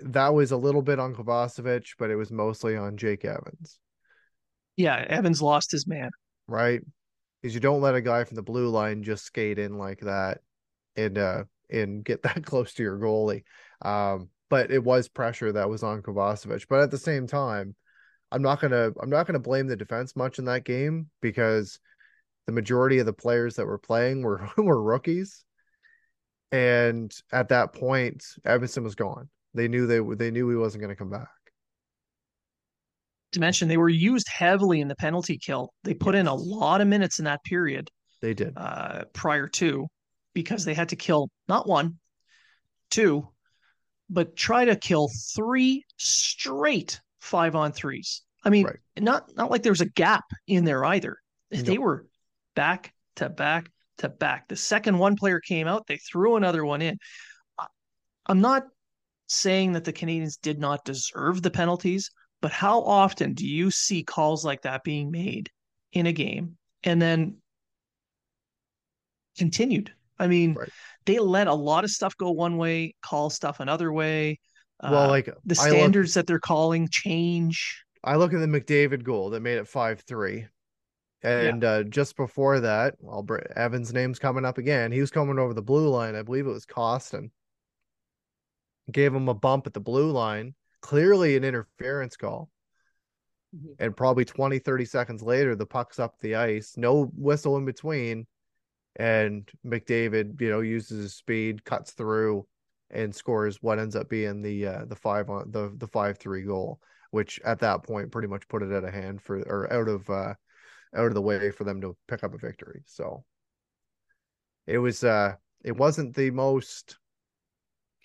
[0.00, 3.78] that was a little bit on Kovacevic, but it was mostly on Jake Evans.
[4.76, 6.10] Yeah, Evans lost his man.
[6.48, 6.80] Right.
[7.40, 10.38] Because you don't let a guy from the blue line just skate in like that
[10.96, 13.44] and uh and get that close to your goalie.
[13.82, 16.66] Um, but it was pressure that was on Kovacevic.
[16.68, 17.74] But at the same time,
[18.30, 21.78] I'm not gonna I'm not gonna blame the defense much in that game because
[22.46, 25.44] the majority of the players that were playing were were rookies.
[26.52, 29.28] And at that point, Edmundson was gone.
[29.54, 31.28] They knew they they knew he wasn't going to come back.
[33.32, 35.72] To mention, they were used heavily in the penalty kill.
[35.82, 36.20] They put yes.
[36.20, 37.88] in a lot of minutes in that period.
[38.20, 39.86] They did uh, prior to
[40.34, 41.98] because they had to kill not one,
[42.90, 43.28] two,
[44.10, 48.22] but try to kill three straight five on threes.
[48.44, 48.78] I mean, right.
[48.98, 51.16] not not like there was a gap in there either.
[51.50, 52.06] They were
[52.56, 54.48] back to back to back.
[54.48, 56.98] The second one player came out, they threw another one in.
[58.26, 58.64] I'm not
[59.26, 62.10] saying that the Canadiens did not deserve the penalties,
[62.42, 65.50] but how often do you see calls like that being made
[65.92, 67.36] in a game and then
[69.38, 69.92] continued?
[70.18, 70.68] I mean, right.
[71.06, 74.38] they let a lot of stuff go one way, call stuff another way.
[74.82, 77.84] Well, uh, like the standards look, that they're calling change.
[78.02, 80.46] I look at the McDavid goal that made it five three,
[81.22, 81.68] and yeah.
[81.68, 84.92] uh, just before that, well, Evans' name's coming up again.
[84.92, 86.14] He was coming over the blue line.
[86.14, 87.30] I believe it was Kostin.
[88.90, 90.54] Gave him a bump at the blue line.
[90.80, 92.50] Clearly an interference call.
[93.54, 93.72] Mm-hmm.
[93.78, 96.74] And probably 20, 30 seconds later, the puck's up the ice.
[96.76, 98.26] No whistle in between
[98.96, 102.46] and McDavid, you know, uses his speed, cuts through,
[102.90, 106.42] and scores what ends up being the uh, the five on the the five three
[106.42, 109.88] goal, which at that point pretty much put it at a hand for or out
[109.88, 110.34] of uh
[110.94, 112.82] out of the way for them to pick up a victory.
[112.86, 113.24] So
[114.66, 116.98] it was uh it wasn't the most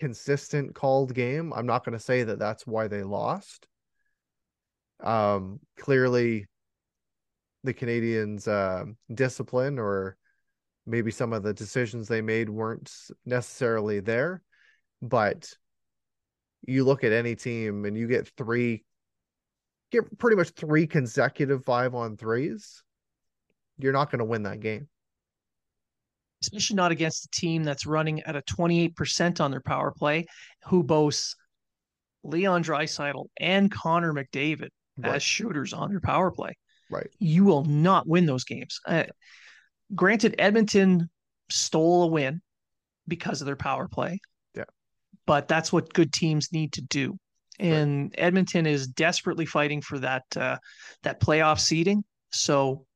[0.00, 1.52] consistent called game.
[1.52, 3.66] I'm not going to say that that's why they lost.
[5.02, 6.46] Um clearly
[7.64, 8.84] the Canadiens' uh
[9.14, 10.16] discipline or
[10.86, 12.92] maybe some of the decisions they made weren't
[13.24, 14.42] necessarily there
[15.00, 15.52] but
[16.66, 18.84] you look at any team and you get three
[19.90, 22.82] get pretty much three consecutive five on threes
[23.78, 24.88] you're not going to win that game
[26.42, 30.26] especially not against a team that's running at a 28% on their power play
[30.66, 31.36] who boasts
[32.22, 35.16] Leon Draisaitl and Connor McDavid right.
[35.16, 36.56] as shooters on their power play.
[36.90, 37.08] Right.
[37.18, 38.80] You will not win those games.
[38.86, 39.04] Uh,
[39.94, 41.08] granted, Edmonton
[41.48, 42.40] stole a win
[43.06, 44.20] because of their power play.
[44.54, 44.64] Yeah.
[45.26, 47.18] But that's what good teams need to do.
[47.58, 48.14] And right.
[48.18, 50.56] Edmonton is desperately fighting for that uh,
[51.02, 52.04] that playoff seeding.
[52.32, 52.86] So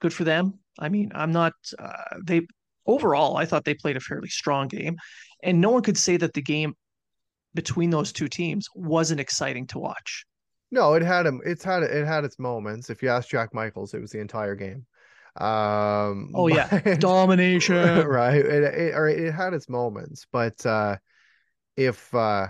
[0.00, 0.58] good for them.
[0.78, 2.46] I mean, I'm not uh, they
[2.86, 4.96] overall I thought they played a fairly strong game
[5.42, 6.74] and no one could say that the game
[7.54, 10.24] between those two teams wasn't exciting to watch.
[10.70, 11.40] No, it had him.
[11.44, 12.88] It's had it had its moments.
[12.88, 14.86] If you ask Jack Michaels, it was the entire game.
[15.36, 18.06] Um, oh yeah, domination.
[18.06, 18.36] Right.
[18.36, 20.96] It, it, or it had its moments, but uh,
[21.76, 22.48] if uh,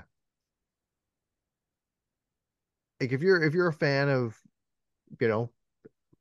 [3.00, 4.36] like if you're if you're a fan of,
[5.20, 5.50] you know,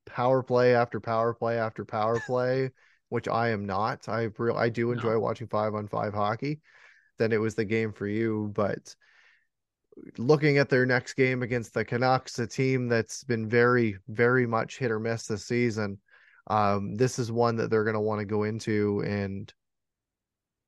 [0.07, 2.71] power play after power play after power play,
[3.11, 4.09] which I am not.
[4.09, 5.19] I real I do enjoy no.
[5.19, 6.59] watching five on five hockey.
[7.17, 8.95] Then it was the game for you, but
[10.17, 14.77] looking at their next game against the Canucks, a team that's been very, very much
[14.77, 15.99] hit or miss this season
[16.47, 19.53] um, this is one that they're going to want to go into and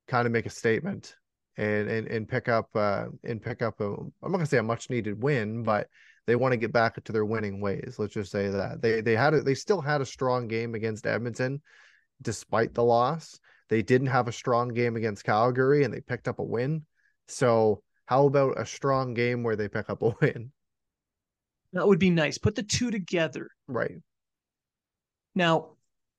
[0.07, 1.15] kind of make a statement
[1.57, 4.57] and and, and pick up uh, and pick up a I'm not going to say
[4.57, 5.87] a much needed win, but
[6.25, 7.95] they want to get back to their winning ways.
[7.97, 11.07] Let's just say that they they had a, they still had a strong game against
[11.07, 11.61] Edmonton
[12.23, 13.39] despite the loss.
[13.69, 16.85] They didn't have a strong game against Calgary and they picked up a win.
[17.27, 20.51] So how about a strong game where they pick up a win?
[21.73, 22.37] That would be nice.
[22.37, 23.49] Put the two together.
[23.67, 23.97] Right.
[25.35, 25.71] Now,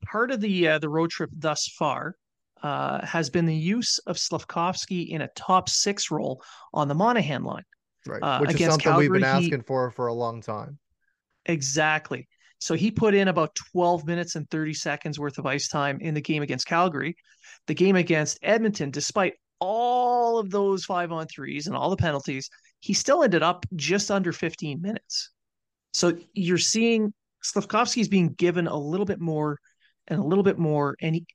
[0.04, 2.16] part of the uh, the road trip thus far
[2.62, 7.44] uh, has been the use of Slafkovsky in a top six role on the Monahan
[7.44, 7.64] line.
[8.06, 10.78] Right, uh, which is something Calgary, we've been asking he, for for a long time.
[11.46, 12.26] Exactly.
[12.64, 16.14] So he put in about 12 minutes and 30 seconds worth of ice time in
[16.14, 17.14] the game against Calgary.
[17.66, 22.48] The game against Edmonton, despite all of those five on threes and all the penalties,
[22.80, 25.28] he still ended up just under 15 minutes.
[25.92, 27.12] So you're seeing
[27.44, 29.58] Slafkovsky is being given a little bit more
[30.08, 31.26] and a little bit more, and he,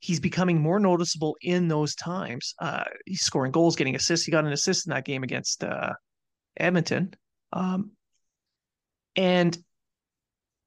[0.00, 2.54] he's becoming more noticeable in those times.
[2.58, 4.26] Uh, he's scoring goals, getting assists.
[4.26, 5.94] He got an assist in that game against uh,
[6.58, 7.14] Edmonton.
[7.54, 7.92] Um,
[9.16, 9.56] and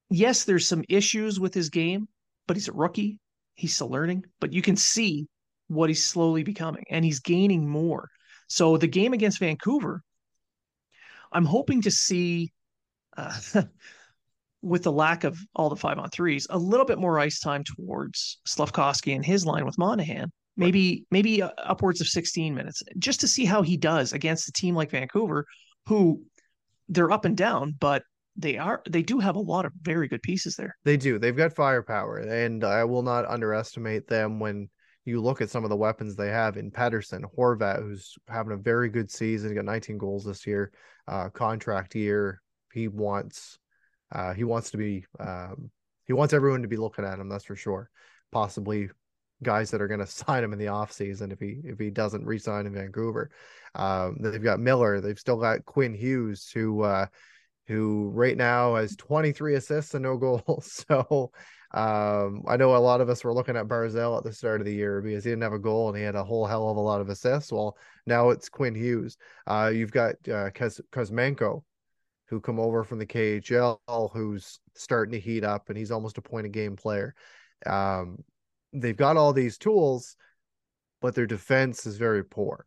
[0.10, 2.08] yes, there's some issues with his game,
[2.48, 3.20] but he's a rookie.
[3.56, 5.28] He's still learning, but you can see
[5.68, 8.10] what he's slowly becoming, and he's gaining more.
[8.48, 10.02] So the game against Vancouver,
[11.32, 12.52] I'm hoping to see.
[13.16, 13.34] Uh,
[14.62, 17.64] with the lack of all the five on threes, a little bit more ice time
[17.64, 20.32] towards Slafkovsky and his line with Monahan.
[20.56, 24.76] maybe maybe upwards of 16 minutes, just to see how he does against a team
[24.76, 25.46] like Vancouver,
[25.86, 26.24] who
[26.90, 28.04] they're up and down, but
[28.38, 30.78] they are they do have a lot of very good pieces there.
[30.84, 31.18] They do.
[31.20, 34.70] They've got firepower, and I will not underestimate them when
[35.06, 38.58] you look at some of the weapons they have in Pettersson, Horvat, who's having a
[38.58, 39.56] very good season.
[39.56, 40.72] Got 19 goals this year,
[41.08, 42.42] uh, contract year.
[42.74, 43.58] He wants,
[44.12, 45.72] uh, he wants to be, um,
[46.06, 47.30] he wants everyone to be looking at him.
[47.30, 47.90] That's for sure.
[48.34, 48.90] Possibly
[49.44, 52.26] guys that are going to sign him in the offseason if he if he doesn't
[52.26, 53.32] resign in Vancouver.
[53.76, 55.00] Um, they've got Miller.
[55.00, 57.06] They've still got Quinn Hughes, who uh,
[57.68, 60.86] who right now has 23 assists and no goals.
[60.90, 61.32] So
[61.74, 64.66] um, I know a lot of us were looking at Barzal at the start of
[64.66, 66.78] the year because he didn't have a goal and he had a whole hell of
[66.78, 67.52] a lot of assists.
[67.52, 69.18] Well, now it's Quinn Hughes.
[69.46, 71.64] Uh, you've got uh, Kuz- Kuzmenko,
[72.30, 73.80] who come over from the KHL,
[74.14, 77.14] who's starting to heat up, and he's almost a point a game player.
[77.66, 78.24] Um,
[78.72, 80.16] they've got all these tools,
[81.02, 82.66] but their defense is very poor.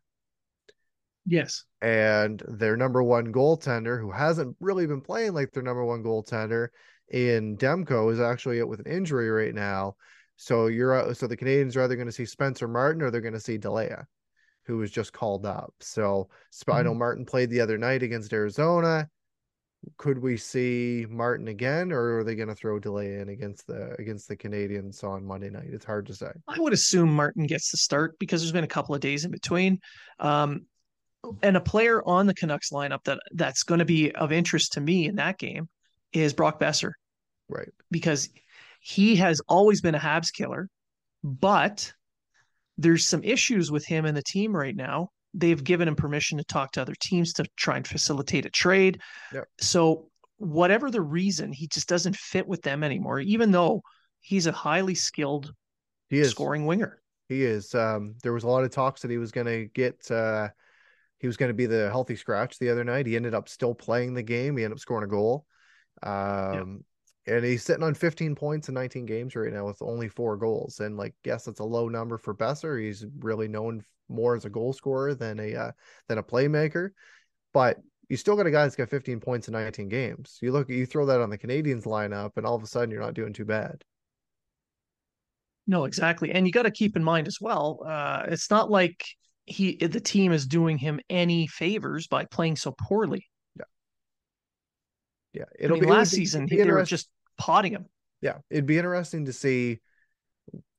[1.27, 1.65] Yes.
[1.83, 6.69] And their number one goaltender, who hasn't really been playing like their number one goaltender
[7.09, 9.95] in Demko, is actually out with an injury right now.
[10.37, 13.21] So you're uh, so the Canadiens are either going to see Spencer Martin or they're
[13.21, 14.07] going to see Delia,
[14.65, 15.75] who was just called up.
[15.81, 16.99] So Spino mm-hmm.
[16.99, 19.09] Martin played the other night against Arizona
[19.97, 23.95] could we see Martin again, or are they going to throw Delia in against the
[23.99, 25.69] against the Canadiens on Monday night?
[25.71, 26.31] It's hard to say.
[26.49, 29.31] I would assume Martin gets the start because there's been a couple of days in
[29.31, 29.81] between,
[30.19, 30.67] um,
[31.43, 34.81] and a player on the Canucks lineup that that's going to be of interest to
[34.81, 35.69] me in that game
[36.13, 36.93] is Brock Boeser,
[37.49, 37.69] right?
[37.91, 38.29] Because
[38.81, 40.69] he has always been a Habs killer,
[41.23, 41.93] but
[42.79, 46.45] there's some issues with him and the team right now they've given him permission to
[46.45, 49.01] talk to other teams to try and facilitate a trade.
[49.33, 49.49] Yep.
[49.61, 53.83] So whatever the reason, he just doesn't fit with them anymore, even though
[54.21, 55.53] he's a highly skilled
[56.09, 56.31] he is.
[56.31, 57.01] scoring winger.
[57.29, 57.75] He is.
[57.75, 60.11] Um, there was a lot of talks that he was going to get.
[60.11, 60.49] Uh,
[61.21, 63.07] he was going to be the healthy scratch the other night.
[63.07, 64.57] He ended up still playing the game.
[64.57, 65.47] He ended up scoring a goal.
[66.03, 66.85] Um,
[67.27, 70.81] and he's sitting on 15 points in 19 games right now with only four goals.
[70.81, 72.83] And like, yes, it's a low number for Boeser.
[72.83, 75.71] He's really known more as a goal scorer than a uh,
[76.09, 76.91] than a playmaker,
[77.55, 77.79] but
[78.09, 80.39] you still got a guy that's got 15 points in 19 games.
[80.43, 83.01] You look, you throw that on the Canadiens lineup, and all of a sudden you're
[83.01, 83.85] not doing too bad.
[85.67, 87.85] No, exactly, and you got to keep in mind as well.
[87.87, 89.05] Uh, it's not like
[89.51, 93.27] he the team is doing him any favors by playing so poorly.
[93.57, 93.65] Yeah,
[95.33, 95.45] yeah.
[95.59, 97.87] It'll I mean, be last season be they were just potting him.
[98.21, 99.81] Yeah, it'd be interesting to see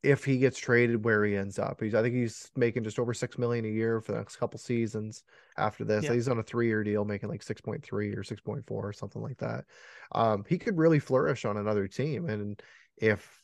[0.03, 1.79] if he gets traded where he ends up.
[1.81, 4.57] He's I think he's making just over six million a year for the next couple
[4.57, 5.23] seasons
[5.57, 6.05] after this.
[6.05, 6.13] Yeah.
[6.13, 8.87] He's on a three year deal making like six point three or six point four
[8.87, 9.65] or something like that.
[10.13, 12.27] Um, he could really flourish on another team.
[12.29, 12.61] And
[12.97, 13.41] if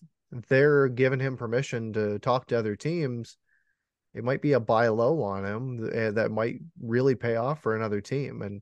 [0.49, 3.37] they're giving him permission to talk to other teams,
[4.17, 8.01] it might be a buy low on him that might really pay off for another
[8.01, 8.41] team.
[8.41, 8.61] And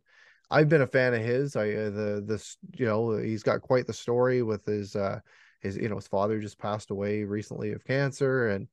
[0.52, 1.56] I've been a fan of his.
[1.56, 5.20] I uh, the this you know he's got quite the story with his uh
[5.66, 8.68] his you know his father just passed away recently of cancer and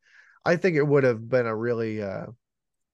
[0.45, 2.27] i think it would have been a really uh,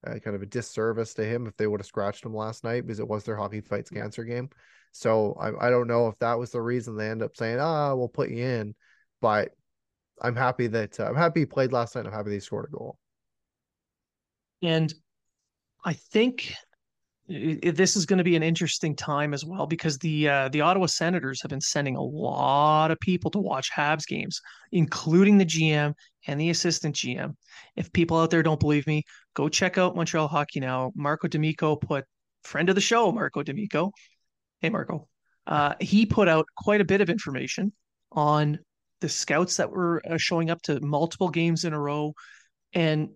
[0.06, 2.86] uh, kind of a disservice to him if they would have scratched him last night
[2.86, 4.48] because it was their hockey fights cancer game
[4.92, 7.94] so I, I don't know if that was the reason they end up saying ah
[7.94, 8.74] we'll put you in
[9.20, 9.50] but
[10.22, 12.76] i'm happy that uh, i'm happy he played last night i'm happy they scored a
[12.76, 12.98] goal
[14.62, 14.94] and
[15.84, 16.54] i think
[17.28, 20.86] this is going to be an interesting time as well because the uh, the Ottawa
[20.86, 24.40] Senators have been sending a lot of people to watch Habs games,
[24.72, 25.92] including the GM
[26.26, 27.34] and the assistant GM.
[27.76, 29.02] If people out there don't believe me,
[29.34, 30.90] go check out Montreal Hockey Now.
[30.94, 32.06] Marco D'Amico put
[32.44, 33.92] friend of the show, Marco D'Amico.
[34.60, 35.06] Hey, Marco.
[35.46, 37.72] Uh, he put out quite a bit of information
[38.12, 38.58] on
[39.02, 42.14] the scouts that were uh, showing up to multiple games in a row,
[42.72, 43.10] and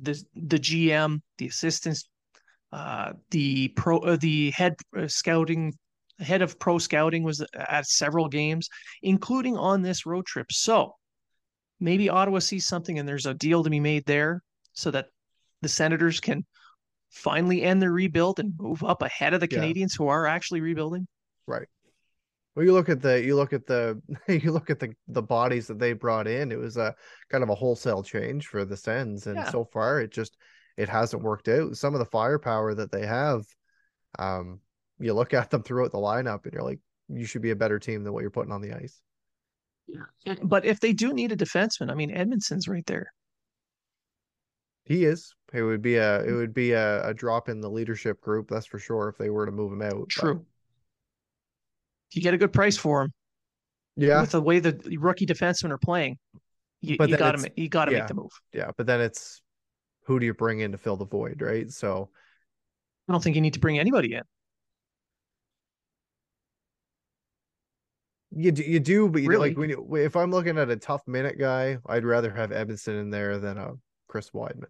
[0.00, 2.08] the the GM, the assistants
[2.74, 5.72] uh, the pro, uh, the head uh, scouting,
[6.18, 8.68] head of pro scouting was at several games,
[9.00, 10.50] including on this road trip.
[10.50, 10.96] So
[11.78, 14.42] maybe Ottawa sees something and there's a deal to be made there,
[14.72, 15.06] so that
[15.62, 16.44] the Senators can
[17.10, 21.06] finally end their rebuild and move up ahead of the Canadiens who are actually rebuilding.
[21.46, 21.68] Right.
[22.54, 25.66] Well, you look at the you look at the you look at the the bodies
[25.66, 26.52] that they brought in.
[26.52, 26.94] It was a
[27.30, 29.50] kind of a wholesale change for the Sens, and yeah.
[29.50, 30.36] so far it just
[30.76, 31.76] it hasn't worked out.
[31.76, 33.44] Some of the firepower that they have,
[34.18, 34.60] um,
[34.98, 37.78] you look at them throughout the lineup and you're like, you should be a better
[37.78, 39.00] team than what you're putting on the ice.
[39.86, 40.34] Yeah.
[40.42, 43.12] But if they do need a defenseman, I mean Edmundson's right there.
[44.84, 45.34] He is.
[45.52, 48.66] It would be a it would be a, a drop in the leadership group, that's
[48.66, 50.08] for sure, if they were to move him out.
[50.08, 50.44] True.
[52.14, 52.16] But...
[52.16, 53.12] You get a good price for him.
[53.96, 54.20] Yeah.
[54.20, 56.18] With the way the rookie defensemen are playing.
[56.80, 58.30] You, you got to you got to yeah, make the move.
[58.52, 59.40] Yeah, but then it's
[60.06, 61.70] who do you bring in to fill the void, right?
[61.70, 62.10] So
[63.08, 64.22] I don't think you need to bring anybody in.
[68.36, 69.50] You do, you do, but you Really?
[69.50, 73.00] like when you, if I'm looking at a tough minute guy, I'd rather have Edmundson
[73.00, 73.74] in there than a
[74.08, 74.64] Chris Wideman,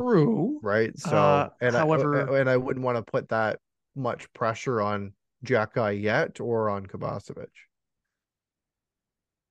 [0.00, 0.58] True.
[0.62, 0.98] right?
[0.98, 3.60] So Uh, and however- I and I wouldn't want to put that
[3.94, 5.12] much pressure on
[5.44, 7.46] Xhekaj yet or on Kovacevic.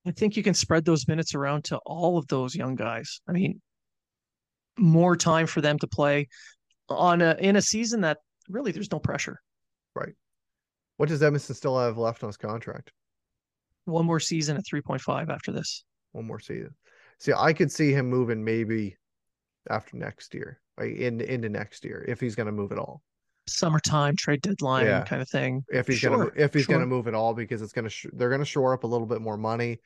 [0.06, 3.22] I think you can spread those minutes around to all of those young guys.
[3.28, 3.62] I mean,
[4.78, 6.28] more time for them to play
[6.90, 9.42] on a in a season that really there's no pressure.
[9.96, 10.14] Right.
[10.98, 12.92] What does Edmundson still have left on his contract?
[13.86, 15.84] One more season at 3.5 after this.
[16.12, 16.76] One more season.
[17.20, 18.98] See, I could see him moving maybe
[19.70, 23.02] after next year, like in into next year, if he's going to move at all.
[23.48, 25.04] Summertime trade deadline Yeah.
[25.04, 25.64] kind of thing.
[25.70, 26.76] If he's Sure, gonna if he's sure.
[26.76, 29.22] gonna move at all, because it's gonna sh- they're gonna shore up a little bit
[29.22, 29.80] more money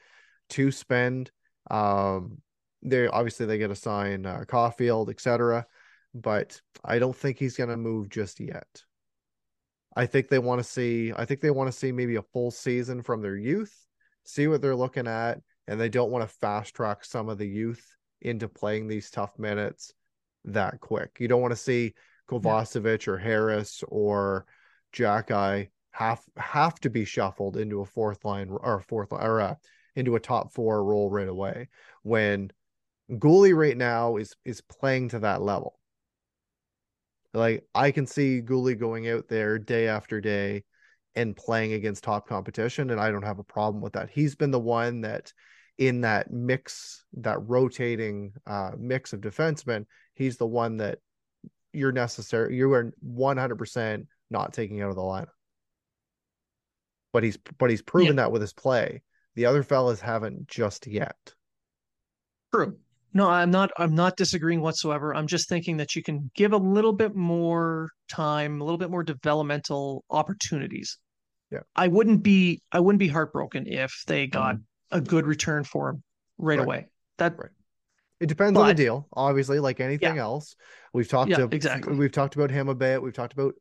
[0.50, 1.32] to spend.
[1.70, 2.42] Um,
[2.82, 5.66] they obviously they get to sign uh, Caufield, etc.
[6.14, 8.84] But I don't think he's gonna move just yet.
[9.96, 11.12] I think they want to see.
[11.14, 13.76] I think they want to see maybe a full season from their youth,
[14.24, 17.48] see what they're looking at, and they don't want to fast track some of the
[17.48, 17.86] youth
[18.22, 19.94] into playing these tough minutes
[20.46, 21.18] that quick.
[21.20, 21.94] You don't want to see
[22.30, 24.46] Kovacevic or Harris or
[24.94, 29.56] Xhekaj have have to be shuffled into a fourth line or fourth or uh,
[29.96, 31.68] into a top four role right away
[32.04, 32.52] when
[33.12, 35.80] Guhle right now is is playing to that level.
[37.34, 40.64] Like I can see Guhle going out there day after day
[41.16, 44.10] and playing against top competition, and I don't have a problem with that.
[44.10, 45.34] He's been the one that
[45.78, 51.00] in that mix, that rotating uh, mix of defensemen, he's the one that
[51.74, 52.56] you're necessary.
[52.56, 55.28] You are 100% not taking out of the lineup.
[57.12, 59.02] But he's but he's proven that with his play.
[59.36, 61.34] The other fellas haven't just yet.
[62.54, 62.78] True.
[63.14, 65.16] No, I'm not I'm not disagreeing whatsoever.
[65.16, 68.92] I'm just thinking that you can give a little bit more time, a little bit
[68.92, 71.00] more developmental opportunities.
[71.52, 71.62] Yeah.
[71.76, 74.98] I wouldn't be I wouldn't be heartbroken if they got mm-hmm.
[74.98, 76.04] a good return for him
[76.38, 76.66] right, Right.
[76.66, 76.88] away.
[77.18, 77.50] That Right.
[78.20, 80.56] It depends on the deal, obviously, like anything else.
[80.94, 81.96] We've talked Yeah, to exactly.
[81.96, 83.02] we've talked about him a bit.
[83.02, 83.56] We've talked about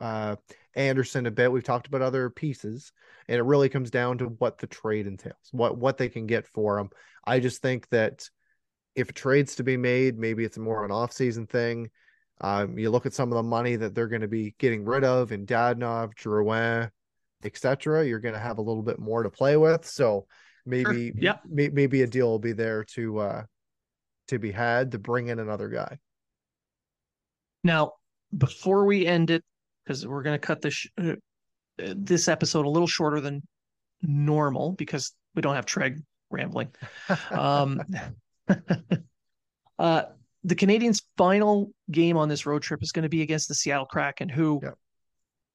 [0.00, 0.36] uh
[0.74, 1.50] Anderson a bit.
[1.50, 2.92] We've talked about other pieces,
[3.28, 6.46] and it really comes down to what the trade entails, what what they can get
[6.46, 6.90] for him.
[7.24, 8.28] I just think that
[8.94, 11.90] if a trade's to be made, maybe it's more of an off-season thing.
[12.40, 15.02] Um, you look at some of the money that they're going to be getting rid
[15.04, 16.90] of in Dadonov, Drouin,
[17.42, 18.06] etc.
[18.06, 19.84] You're going to have a little bit more to play with.
[19.86, 20.26] So
[20.66, 21.38] maybe, Yeah.
[21.48, 23.42] may, maybe a deal will be there to uh,
[24.28, 25.98] to be had to bring in another guy.
[27.62, 27.92] Now,
[28.36, 29.42] before we end it,
[29.84, 31.14] because we're going to cut this sh- uh,
[31.78, 33.42] this episode a little shorter than
[34.02, 35.98] normal because we don't have Treg
[36.30, 36.68] rambling.
[37.30, 37.80] Um,
[39.78, 40.02] uh,
[40.44, 43.86] the Canadiens' final game on this road trip is going to be against the Seattle
[43.86, 44.74] Kraken, who, Yep.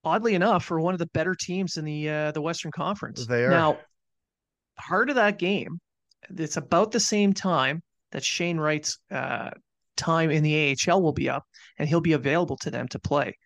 [0.04, 3.26] oddly enough, are one of the better teams in the uh, the Western Conference.
[3.28, 3.50] They are.
[3.50, 3.80] Now,
[4.78, 5.80] part of that game,
[6.36, 7.82] it's about the same time
[8.12, 9.52] that Shane Wright's uh,
[9.98, 11.44] time in the AHL will be up,
[11.78, 13.38] and he'll be available to them to play.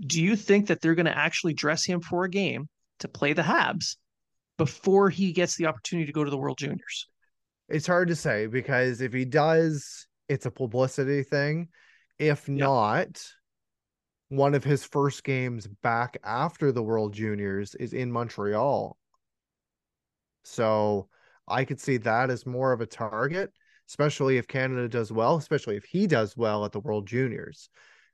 [0.00, 2.68] Do you think that they're going to actually dress him for a game
[3.00, 3.96] to play the Habs
[4.56, 7.08] before he gets the opportunity to go to the World Juniors?
[7.68, 11.68] It's hard to say because if he does, it's a publicity thing.
[12.18, 12.66] If Yeah.
[12.66, 13.22] not,
[14.28, 18.96] one of his first games back after the World Juniors is in Montreal.
[20.44, 21.08] So
[21.46, 23.52] I could see that as more of a target,
[23.88, 27.70] especially if Canada does well, especially if he does well at the World Juniors,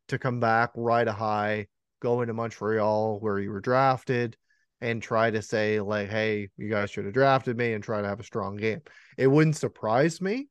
[0.08, 1.66] to come back, ride a high,
[2.00, 4.36] go into Montreal where you were drafted,
[4.80, 8.08] and try to say, like, hey, you guys should have drafted me and try to
[8.08, 8.82] have a strong game.
[9.16, 10.48] It wouldn't surprise me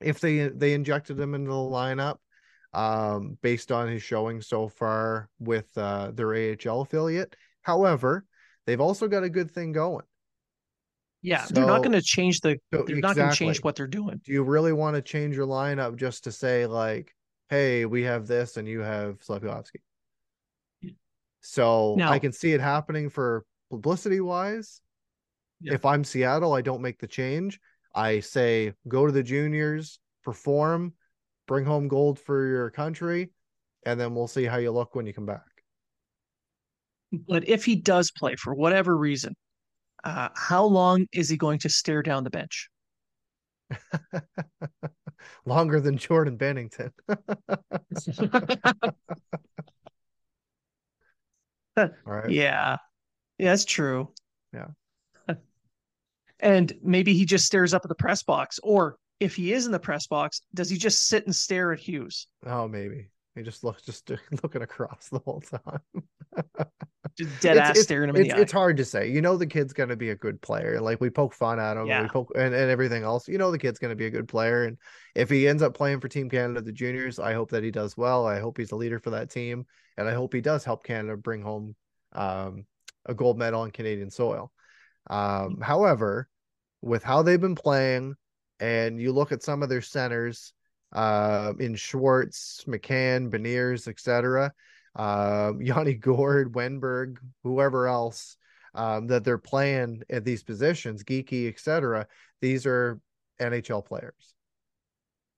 [0.00, 2.16] if they they injected him into the lineup
[2.72, 7.34] um based on his showing so far with uh their AHL affiliate.
[7.62, 8.24] However,
[8.66, 10.04] they've also got a good thing going.
[11.22, 12.56] Yeah, they're not going to change the.
[12.72, 14.20] So They're not going to change what they're doing.
[14.24, 17.14] Do you really want to change your lineup just to say like,
[17.50, 19.80] hey, we have this and you have Slafkovsky?
[21.42, 24.80] So Now- I can see it happening for publicity wise.
[25.60, 25.74] Yeah.
[25.74, 27.60] If I'm Seattle, I don't make the change.
[27.94, 30.94] I say go to the juniors, perform,
[31.46, 33.30] bring home gold for your country,
[33.84, 35.42] and then we'll see how you look when you come back.
[37.12, 39.34] But if he does play for whatever reason,
[40.04, 42.68] uh, how long is he going to stare down the bench?
[45.44, 46.90] Longer than Jordan Binnington.
[52.04, 52.30] Right.
[52.30, 52.76] Yeah.
[53.38, 54.12] Yeah, that's true.
[54.52, 54.66] Yeah.
[56.40, 59.72] and maybe he just stares up at the press box or if he is in
[59.72, 62.26] the press box, does he just sit and stare at Hughes?
[62.44, 64.10] Oh, maybe he just looks just
[64.42, 65.80] looking across the whole time.
[67.16, 69.10] just dead it's, ass it's, staring him it's, in the it's hard to say.
[69.10, 70.80] You know the kid's gonna be a good player.
[70.80, 72.00] Like we poke fun at him Yeah.
[72.00, 73.28] and we poke and, and everything else.
[73.28, 74.64] You know the kid's gonna be a good player.
[74.64, 74.78] And
[75.14, 77.96] if he ends up playing for Team Canada the juniors, I hope that he does
[77.96, 78.26] well.
[78.26, 79.66] I hope he's a leader for that team.
[79.96, 81.76] And I hope he does help Canada bring home
[82.12, 82.64] um,
[83.06, 84.50] a gold medal on Canadian soil.
[85.08, 86.28] Um, however,
[86.82, 88.14] with how they've been playing,
[88.58, 90.52] and you look at some of their centers
[90.92, 94.52] uh, in Schwartz, McCann, Beniers, etc.,
[94.96, 98.36] uh, Yanni Gourde, Wennberg, whoever else
[98.74, 102.06] um, that they're playing at these positions, Geekie, etc.
[102.40, 103.00] These are
[103.40, 104.34] NHL players,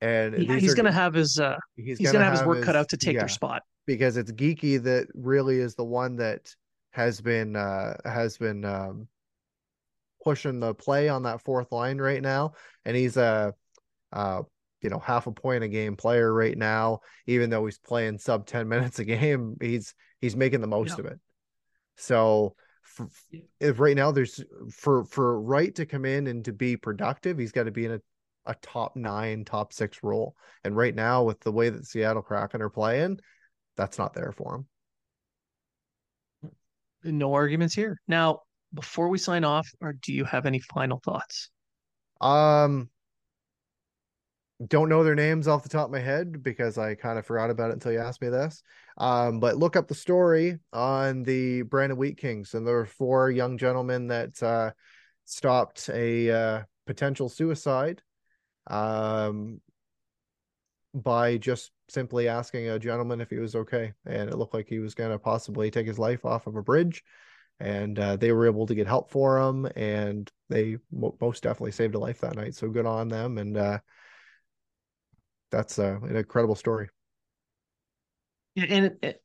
[0.00, 2.64] and Yeah, he's going to have his uh, he's, he's going to have his work
[2.64, 3.62] cut out to take yeah, their spot.
[3.86, 6.55] because it's Geekie that really is the one that
[6.90, 9.09] has been uh, has been um,
[10.22, 12.53] pushing the play on that fourth line right now,
[12.84, 13.55] and he's a
[14.12, 14.42] uh,
[14.83, 17.01] you know half a point a game player right now.
[17.26, 21.05] Even though he's playing sub ten minutes a game, he's he's making the most Yeah.
[21.05, 21.20] of it.
[21.97, 23.41] So for, Yeah.
[23.61, 27.53] if right now there's for for Wright to come in and to be productive, he's
[27.53, 28.01] got to be in a
[28.45, 30.35] a top nine, top six role.
[30.64, 33.20] And right now, with the way that Seattle Kraken are playing,
[33.76, 34.66] that's not there for him.
[37.05, 38.01] No arguments here.
[38.09, 38.41] Now,
[38.74, 41.51] before we sign off, or do you have any final thoughts?
[42.20, 42.89] Um,
[44.66, 47.50] don't know their names off the top of my head because I kind of forgot
[47.50, 48.62] about it until you asked me this.
[48.98, 53.30] Um, but look up the story on the Brandon Wheat Kings, and there were four
[53.30, 54.72] young gentlemen that uh,
[55.24, 58.02] stopped a uh, potential suicide
[58.68, 59.60] um,
[60.94, 64.78] by just simply asking a gentleman if he was okay, and it looked like he
[64.78, 67.02] was going to possibly take his life off of a bridge.
[67.60, 71.70] And uh, they were able to get help for him, and they mo- most definitely
[71.70, 72.54] saved a life that night.
[72.54, 73.78] So good on them, and uh,
[75.53, 76.88] that's uh, an incredible story.
[78.57, 79.22] Yeah, And it, it,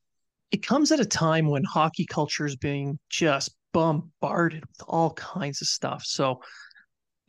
[0.51, 5.61] it comes at a time when hockey culture is being just bombarded with all kinds
[5.61, 6.03] of stuff.
[6.05, 6.41] So,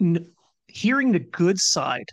[0.00, 0.26] n-
[0.66, 2.08] hearing the good side,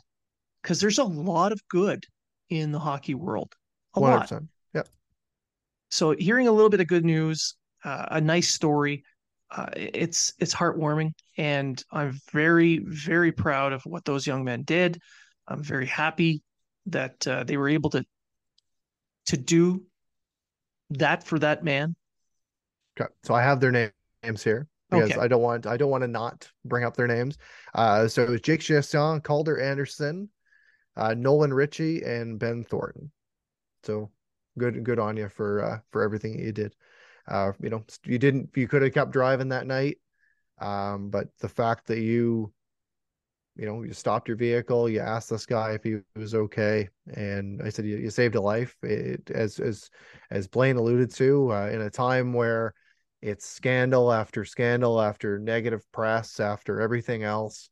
[0.61, 2.03] because there's a lot of good
[2.49, 3.53] in the hockey world,
[3.95, 4.21] a One hundred lot.
[4.29, 4.47] percent.
[4.73, 4.89] Yep.
[5.91, 9.03] So, hearing a little bit of good news, uh, a nice story,
[9.51, 14.99] uh, it's it's heartwarming, and I'm very very proud of what those young men did.
[15.47, 16.41] I'm very happy
[16.88, 18.05] that uh, they were able to
[19.27, 19.83] to do
[20.91, 21.95] that for that man.
[22.99, 23.11] Okay.
[23.23, 23.89] So I have their na-
[24.23, 25.19] names here because Okay.
[25.19, 27.38] I don't want I don't want to not bring up their names.
[27.73, 30.29] Uh, so it was Jake Chiasson, Calder Anderson,
[30.95, 33.11] uh, Nolan Ritchie, and Ben Thornton.
[33.83, 34.11] So
[34.57, 36.75] good good on you for uh, for everything you did.
[37.27, 39.97] Uh, you know, you didn't you could have kept driving that night,
[40.59, 42.53] um, but the fact that you
[43.55, 47.61] you know you stopped your vehicle, you asked this guy if he was okay, and
[47.61, 48.75] I said you, you saved a life.
[48.83, 49.89] It, as as
[50.31, 52.73] as Blaine alluded to, uh, in a time where
[53.21, 57.69] it's scandal after scandal after negative press after everything else.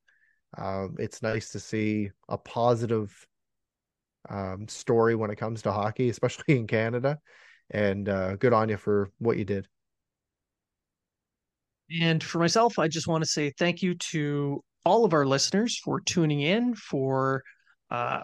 [0.58, 3.28] Um, it's nice to see a positive
[4.30, 7.20] um, story when it comes to hockey, especially in Canada.
[7.70, 9.68] And uh, good on you for what you did.
[12.02, 15.78] And for myself, I just want to say thank you to all of our listeners
[15.78, 17.44] for tuning in, for
[17.92, 18.22] uh,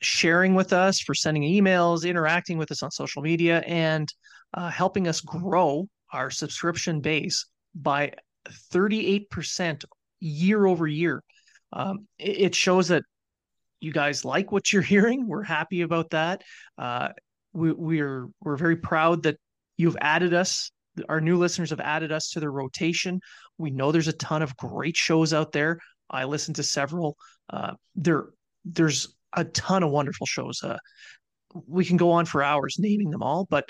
[0.00, 4.12] sharing with us, for sending emails, interacting with us on social media, and
[4.54, 8.12] uh, helping us grow our subscription base by
[8.72, 9.84] 38%
[10.20, 11.22] year over year.
[11.72, 13.04] Um, it, it shows that
[13.80, 15.26] you guys like what you're hearing.
[15.26, 16.42] We're happy about that.
[16.78, 17.08] Uh,
[17.52, 19.36] we, we're we're very proud that
[19.76, 20.70] you've added us.
[21.08, 23.20] Our new listeners have added us to their rotation.
[23.60, 25.78] We know there's a ton of great shows out there.
[26.08, 27.16] I listen to several.
[27.48, 28.30] Uh, there
[28.64, 30.62] there's a ton of wonderful shows.
[30.62, 30.78] Uh,
[31.66, 33.68] we can go on for hours naming them all, but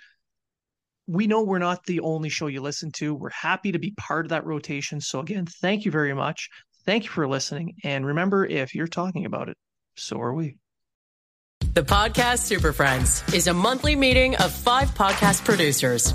[1.07, 3.15] we know we're not the only show you listen to.
[3.15, 5.01] We're happy to be part of that rotation.
[5.01, 6.49] So again, thank you very much.
[6.87, 7.75] Thank you for listening.
[7.83, 9.57] And remember, if you're talking about it,
[9.97, 10.57] so are we.
[11.75, 16.15] The Podcast Super Friends is a monthly meeting of five podcast producers.